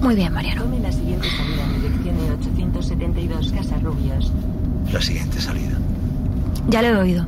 Muy 0.02 0.14
bien, 0.16 0.32
Mariano. 0.32 0.62
Tome 0.62 0.80
la 0.80 0.92
siguiente 0.92 1.28
salida 1.30 1.64
en 1.64 1.80
dirección 1.80 2.16
de 2.18 2.30
872 2.32 3.52
Casas 3.52 3.82
Rubias. 3.82 4.32
La 4.92 5.00
siguiente 5.00 5.40
salida. 5.40 5.78
Ya 6.68 6.82
lo 6.82 6.88
he 6.88 6.96
oído. 6.96 7.24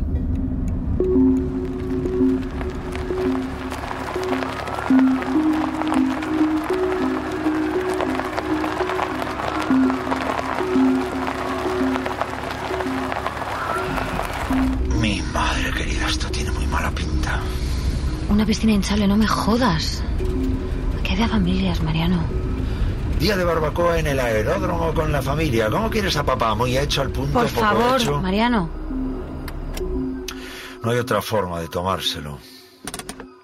Piscina 18.51 18.73
hinchable, 18.73 19.07
no 19.07 19.17
me 19.17 19.29
jodas. 19.29 20.03
¿Qué 21.05 21.15
de 21.15 21.29
familias, 21.29 21.81
Mariano? 21.85 22.21
Día 23.21 23.37
de 23.37 23.45
barbacoa 23.45 24.01
en 24.01 24.09
el 24.09 24.19
aeródromo 24.19 24.93
con 24.93 25.13
la 25.13 25.23
familia. 25.23 25.71
¿Cómo 25.71 25.89
quieres 25.89 26.17
a 26.17 26.25
papá? 26.25 26.53
Muy 26.57 26.77
hecho 26.77 27.03
al 27.03 27.11
punto. 27.11 27.33
Por 27.33 27.47
poco 27.47 27.61
favor, 27.61 28.01
hecho? 28.01 28.21
Mariano. 28.21 28.69
No 30.83 30.91
hay 30.91 30.99
otra 30.99 31.23
forma 31.23 31.61
de 31.61 31.69
tomárselo. 31.69 32.41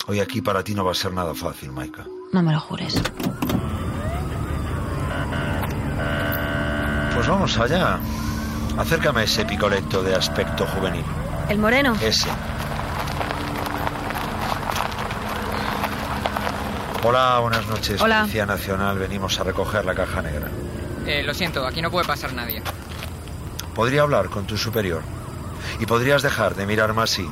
Hoy 0.08 0.18
aquí 0.18 0.42
para 0.42 0.64
ti 0.64 0.74
no 0.74 0.84
va 0.84 0.90
a 0.90 0.94
ser 0.96 1.12
nada 1.12 1.36
fácil, 1.36 1.70
Maika. 1.70 2.04
No 2.32 2.42
me 2.42 2.52
lo 2.52 2.58
jures. 2.58 3.00
Pues 7.14 7.28
vamos 7.28 7.56
allá. 7.58 8.00
Acércame 8.76 9.20
a 9.20 9.22
ese 9.22 9.44
picoleto 9.44 10.02
de 10.02 10.16
aspecto 10.16 10.66
juvenil. 10.66 11.04
¿El 11.48 11.58
moreno? 11.60 11.94
Ese. 12.02 12.26
Hola, 17.08 17.38
buenas 17.38 17.64
noches. 17.68 18.00
Hola. 18.00 18.22
Policía 18.22 18.46
Nacional, 18.46 18.98
venimos 18.98 19.38
a 19.38 19.44
recoger 19.44 19.84
la 19.84 19.94
caja 19.94 20.22
negra. 20.22 20.48
Eh, 21.06 21.22
lo 21.22 21.34
siento, 21.34 21.64
aquí 21.64 21.80
no 21.80 21.88
puede 21.88 22.04
pasar 22.04 22.32
nadie. 22.32 22.60
Podría 23.76 24.02
hablar 24.02 24.28
con 24.28 24.44
tu 24.44 24.58
superior. 24.58 25.02
Y 25.78 25.86
podrías 25.86 26.22
dejar 26.22 26.56
de 26.56 26.66
mirarme 26.66 27.02
así. 27.02 27.24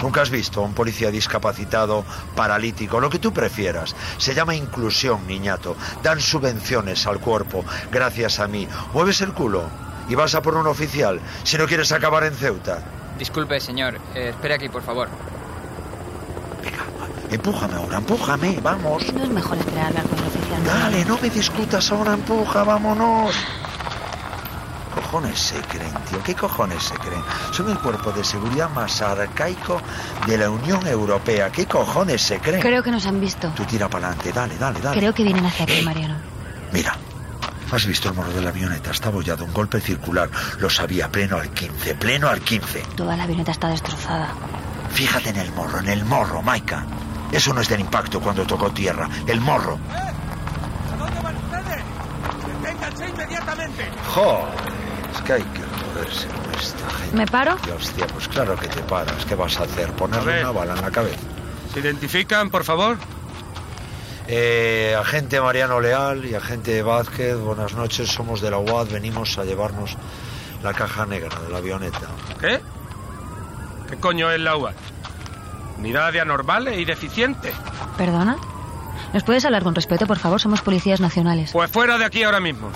Nunca 0.00 0.22
has 0.22 0.30
visto 0.30 0.60
a 0.60 0.64
un 0.64 0.72
policía 0.72 1.10
discapacitado, 1.10 2.04
paralítico, 2.36 3.00
lo 3.00 3.10
que 3.10 3.18
tú 3.18 3.32
prefieras. 3.32 3.96
Se 4.18 4.34
llama 4.34 4.54
inclusión, 4.54 5.26
niñato. 5.26 5.76
Dan 6.04 6.20
subvenciones 6.20 7.08
al 7.08 7.18
cuerpo, 7.18 7.64
gracias 7.90 8.38
a 8.38 8.46
mí. 8.46 8.68
Mueves 8.92 9.20
el 9.20 9.32
culo 9.32 9.64
y 10.08 10.14
vas 10.14 10.36
a 10.36 10.42
por 10.42 10.54
un 10.54 10.68
oficial 10.68 11.20
si 11.42 11.58
no 11.58 11.66
quieres 11.66 11.90
acabar 11.90 12.22
en 12.22 12.34
Ceuta. 12.34 12.84
Disculpe, 13.18 13.58
señor. 13.58 13.98
Eh, 14.14 14.28
espere 14.28 14.54
aquí, 14.54 14.68
por 14.68 14.84
favor. 14.84 15.08
Empújame 17.30 17.74
ahora, 17.74 17.98
empújame, 17.98 18.58
vamos. 18.62 19.12
No 19.12 19.22
es 19.24 19.28
mejor 19.30 19.58
esperar 19.58 19.84
a 19.84 19.88
hablar 19.88 20.04
con 20.04 20.18
el 20.18 20.24
oficial. 20.26 20.64
Dale, 20.64 21.04
no 21.04 21.18
me 21.20 21.30
discutas 21.30 21.90
ahora, 21.92 22.14
empuja, 22.14 22.64
vámonos. 22.64 23.34
¿Qué 24.94 25.02
cojones 25.02 25.38
se 25.38 25.60
creen, 25.60 25.94
tío? 26.08 26.22
¿Qué 26.22 26.34
cojones 26.34 26.82
se 26.82 26.94
creen? 26.94 27.22
Son 27.52 27.68
el 27.70 27.78
cuerpo 27.78 28.12
de 28.12 28.24
seguridad 28.24 28.70
más 28.70 29.02
arcaico 29.02 29.80
de 30.26 30.38
la 30.38 30.50
Unión 30.50 30.86
Europea. 30.86 31.50
¿Qué 31.50 31.66
cojones 31.66 32.22
se 32.22 32.38
creen? 32.38 32.60
Creo 32.60 32.82
que 32.82 32.90
nos 32.90 33.06
han 33.06 33.20
visto. 33.20 33.48
Tú 33.50 33.64
tira 33.64 33.88
para 33.88 34.08
adelante, 34.08 34.32
dale, 34.32 34.56
dale, 34.56 34.80
dale. 34.80 34.98
Creo 34.98 35.12
que 35.12 35.22
vienen 35.22 35.44
hacia 35.44 35.64
aquí, 35.64 35.82
Mariano. 35.82 36.16
Mira, 36.72 36.96
¿has 37.70 37.86
visto 37.86 38.08
el 38.08 38.14
morro 38.14 38.32
de 38.32 38.40
la 38.40 38.48
avioneta? 38.48 38.90
Está 38.90 39.08
abollado, 39.08 39.44
un 39.44 39.52
golpe 39.52 39.80
circular. 39.80 40.30
Lo 40.58 40.70
sabía, 40.70 41.08
pleno 41.10 41.36
al 41.36 41.50
15, 41.50 41.94
pleno 41.96 42.28
al 42.28 42.40
15. 42.40 42.82
Toda 42.96 43.16
la 43.16 43.24
avioneta 43.24 43.52
está 43.52 43.68
destrozada. 43.68 44.28
Fíjate 44.90 45.30
en 45.30 45.36
el 45.36 45.52
morro, 45.52 45.78
en 45.78 45.88
el 45.88 46.04
morro, 46.04 46.42
Maika. 46.42 46.86
Eso 47.32 47.52
no 47.52 47.60
es 47.60 47.68
del 47.68 47.80
impacto 47.80 48.20
cuando 48.20 48.46
tocó 48.46 48.70
tierra. 48.70 49.08
El 49.26 49.40
morro. 49.40 49.78
¿A 49.90 50.96
dónde 50.96 51.20
van 51.20 51.36
ustedes? 51.36 51.84
¡Deténganse 52.62 53.08
inmediatamente! 53.08 53.90
Joder, 54.14 54.44
es 55.14 55.22
que 55.22 55.32
hay 55.32 55.42
que 55.42 55.62
joderse 55.62 56.28
con 56.28 56.54
esta 56.54 56.90
gente. 56.90 57.16
¿Me 57.16 57.26
paro? 57.26 57.56
Y 57.66 57.70
hostia, 57.70 58.06
pues 58.06 58.28
claro 58.28 58.56
que 58.56 58.68
te 58.68 58.80
paras. 58.82 59.24
¿Qué 59.24 59.34
vas 59.34 59.58
a 59.60 59.64
hacer? 59.64 59.92
¿Ponerle 59.92 60.40
una 60.40 60.52
bala 60.52 60.74
en 60.74 60.82
la 60.82 60.90
cabeza? 60.90 61.18
¿Se 61.72 61.80
identifican, 61.80 62.50
por 62.50 62.64
favor? 62.64 62.96
Eh, 64.28 64.96
agente 64.98 65.40
Mariano 65.40 65.80
Leal 65.80 66.24
y 66.24 66.34
agente 66.34 66.82
Vázquez, 66.82 67.36
buenas 67.36 67.74
noches. 67.74 68.08
Somos 68.08 68.40
de 68.40 68.50
la 68.50 68.58
UAD. 68.58 68.88
Venimos 68.88 69.38
a 69.38 69.44
llevarnos 69.44 69.96
la 70.62 70.72
caja 70.72 71.06
negra 71.06 71.38
de 71.40 71.50
la 71.50 71.58
avioneta. 71.58 72.08
¿Qué? 72.40 72.60
¿Qué 73.88 73.96
coño 73.98 74.30
es 74.30 74.40
la 74.40 74.56
UAD? 74.56 74.74
¿Unidad 75.78 76.12
de 76.12 76.20
anormales 76.20 76.78
y 76.78 76.84
deficientes? 76.84 77.54
¿Perdona? 77.96 78.36
¿Nos 79.12 79.22
puedes 79.24 79.44
hablar 79.44 79.62
con 79.62 79.74
respeto, 79.74 80.06
por 80.06 80.18
favor? 80.18 80.40
Somos 80.40 80.62
policías 80.62 81.00
nacionales. 81.00 81.52
Pues 81.52 81.70
fuera 81.70 81.98
de 81.98 82.04
aquí 82.04 82.22
ahora 82.22 82.40
mismo. 82.40 82.70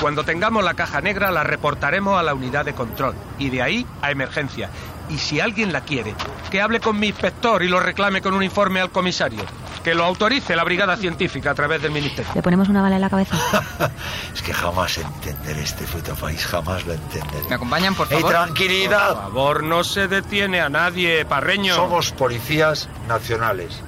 Cuando 0.00 0.24
tengamos 0.24 0.64
la 0.64 0.74
caja 0.74 1.00
negra 1.00 1.30
la 1.30 1.44
reportaremos 1.44 2.18
a 2.18 2.22
la 2.22 2.34
unidad 2.34 2.64
de 2.64 2.74
control 2.74 3.14
y 3.38 3.50
de 3.50 3.62
ahí 3.62 3.86
a 4.02 4.10
emergencia. 4.10 4.68
Y 5.08 5.18
si 5.18 5.40
alguien 5.40 5.72
la 5.72 5.82
quiere, 5.82 6.14
que 6.50 6.60
hable 6.60 6.80
con 6.80 6.98
mi 6.98 7.08
inspector 7.08 7.62
y 7.62 7.68
lo 7.68 7.78
reclame 7.78 8.20
con 8.20 8.34
un 8.34 8.42
informe 8.42 8.80
al 8.80 8.90
comisario. 8.90 9.42
Que 9.84 9.94
lo 9.94 10.04
autorice 10.04 10.54
la 10.54 10.62
brigada 10.64 10.96
científica 10.96 11.50
a 11.50 11.54
través 11.54 11.82
del 11.82 11.90
ministerio. 11.90 12.30
¿Le 12.34 12.42
ponemos 12.42 12.68
una 12.68 12.82
bala 12.82 12.96
en 12.96 13.00
la 13.02 13.10
cabeza? 13.10 13.36
Es 14.34 14.40
que 14.42 14.54
jamás 14.54 14.96
entenderé 14.98 15.62
este 15.62 15.84
puto 15.84 16.14
país, 16.14 16.46
jamás 16.46 16.86
lo 16.86 16.92
entenderé. 16.94 17.48
¿Me 17.48 17.56
acompañan, 17.56 17.94
por 17.94 18.06
¡Ey, 18.10 18.20
favor? 18.20 18.30
tranquilidad! 18.30 19.08
Por 19.14 19.22
favor, 19.24 19.62
no 19.64 19.84
se 19.84 20.08
detiene 20.08 20.60
a 20.60 20.68
nadie, 20.68 21.24
parreño. 21.24 21.74
Somos 21.74 22.12
policías 22.12 22.88
nacionales. 23.08 23.80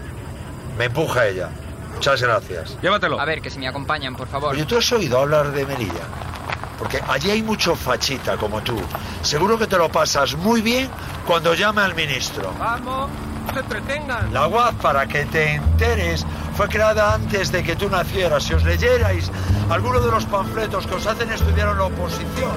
Me 0.77 0.87
empuja 0.87 1.27
ella. 1.29 1.49
Muchas 1.95 2.21
gracias. 2.21 2.77
Llévatelo. 2.83 3.21
A 3.21 3.25
ver, 3.25 3.41
que 3.41 3.49
si 3.51 3.59
me 3.61 3.69
acompañan, 3.69 4.17
por 4.17 4.27
favor. 4.29 4.53
Oye, 4.53 4.65
¿tú 4.67 4.77
has 4.77 4.91
oído 4.93 5.21
hablar 5.21 5.53
de 5.53 5.65
Melilla? 5.65 6.03
Porque 6.79 7.01
allí 7.09 7.31
hay 7.31 7.43
mucho 7.43 7.77
fachita 7.77 8.37
como 8.37 8.61
tú. 8.63 8.77
Seguro 9.23 9.57
que 9.59 9.69
te 9.69 9.79
lo 9.79 9.89
pasas 9.91 10.35
muy 10.35 10.61
bien 10.61 10.91
cuando 11.27 11.55
llame 11.55 11.83
al 11.83 11.95
ministro. 11.95 12.53
Vamos, 12.59 13.11
se 13.53 13.61
entretengan. 13.61 14.33
La 14.33 14.49
UAZ, 14.49 14.75
para 14.77 15.07
que 15.07 15.25
te 15.27 15.55
enteres, 15.55 16.25
fue 16.57 16.69
creada 16.69 17.15
antes 17.15 17.51
de 17.53 17.63
que 17.63 17.77
tú 17.77 17.89
nacieras. 17.89 18.45
Si 18.45 18.55
os 18.55 18.65
leyerais 18.65 19.31
alguno 19.71 20.01
de 20.01 20.11
los 20.11 20.25
panfletos 20.27 20.87
que 20.87 20.95
os 20.95 21.07
hacen 21.07 21.31
estudiar 21.33 21.69
en 21.71 21.79
la 21.79 21.85
oposición, 21.85 22.53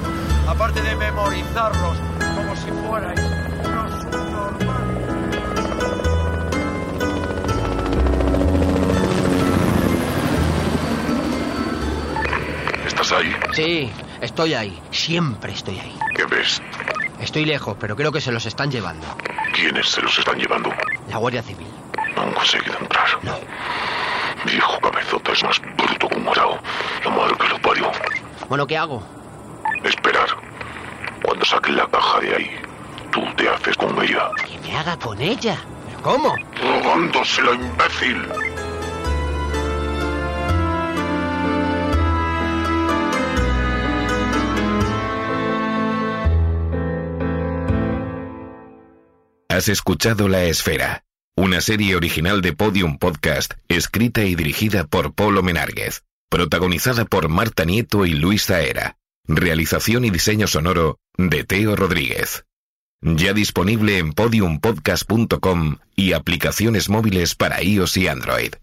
aparte 0.48 0.80
de 0.82 0.96
memorizarlos 0.96 1.98
como 2.34 2.56
si 2.56 2.70
fuerais 2.86 3.20
unos 3.64 4.02
subnormales. 4.02 5.08
¿Estás 12.86 13.12
ahí? 13.12 13.36
Sí, 13.52 13.90
estoy 14.20 14.54
ahí. 14.54 14.80
Siempre 14.90 15.52
estoy 15.52 15.78
ahí. 15.78 15.98
¿Qué 16.14 16.24
ves? 16.24 16.60
Estoy 17.20 17.44
lejos, 17.44 17.76
pero 17.80 17.96
creo 17.96 18.12
que 18.12 18.20
se 18.20 18.32
los 18.32 18.46
están 18.46 18.70
llevando. 18.70 19.06
¿Quiénes 19.58 19.88
se 19.88 20.00
los 20.00 20.16
están 20.16 20.38
llevando? 20.38 20.72
La 21.08 21.16
Guardia 21.16 21.42
Civil. 21.42 21.66
No 22.14 22.22
han 22.22 22.30
conseguido 22.30 22.78
entrar. 22.80 23.08
No. 23.24 23.34
Viejo 24.44 24.78
cabezota 24.78 25.32
es 25.32 25.42
más 25.42 25.60
bruto 25.76 26.08
que 26.08 26.14
un 26.14 26.22
morado. 26.22 26.60
La 27.04 27.10
madre 27.10 27.34
que 27.36 27.48
lo 27.48 27.58
parió. 27.60 27.90
Bueno, 28.48 28.68
¿qué 28.68 28.78
hago? 28.78 29.02
Esperar. 29.82 30.28
Cuando 31.24 31.44
saquen 31.44 31.74
la 31.76 31.88
caja 31.88 32.20
de 32.20 32.36
ahí, 32.36 32.50
tú 33.10 33.20
te 33.36 33.48
haces 33.48 33.76
con 33.76 34.00
ella. 34.00 34.30
Que 34.46 34.60
me 34.60 34.76
haga 34.76 34.96
con 34.96 35.20
ella. 35.20 35.58
¿Pero 35.88 36.02
cómo? 36.02 36.36
Rogándosela, 36.62 37.54
imbécil. 37.54 38.28
Has 49.58 49.68
escuchado 49.68 50.28
La 50.28 50.44
Esfera, 50.44 51.02
una 51.34 51.60
serie 51.60 51.96
original 51.96 52.42
de 52.42 52.52
Podium 52.52 52.96
Podcast, 52.96 53.54
escrita 53.66 54.22
y 54.22 54.36
dirigida 54.36 54.86
por 54.86 55.14
Polo 55.14 55.42
Menárguez, 55.42 56.04
protagonizada 56.30 57.06
por 57.06 57.28
Marta 57.28 57.64
Nieto 57.64 58.06
y 58.06 58.12
Luis 58.12 58.44
Zaera, 58.44 58.98
realización 59.26 60.04
y 60.04 60.10
diseño 60.10 60.46
sonoro 60.46 61.00
de 61.16 61.42
Teo 61.42 61.74
Rodríguez. 61.74 62.44
Ya 63.00 63.32
disponible 63.32 63.98
en 63.98 64.12
podiumpodcast.com 64.12 65.78
y 65.96 66.12
aplicaciones 66.12 66.88
móviles 66.88 67.34
para 67.34 67.60
iOS 67.60 67.96
y 67.96 68.06
Android. 68.06 68.54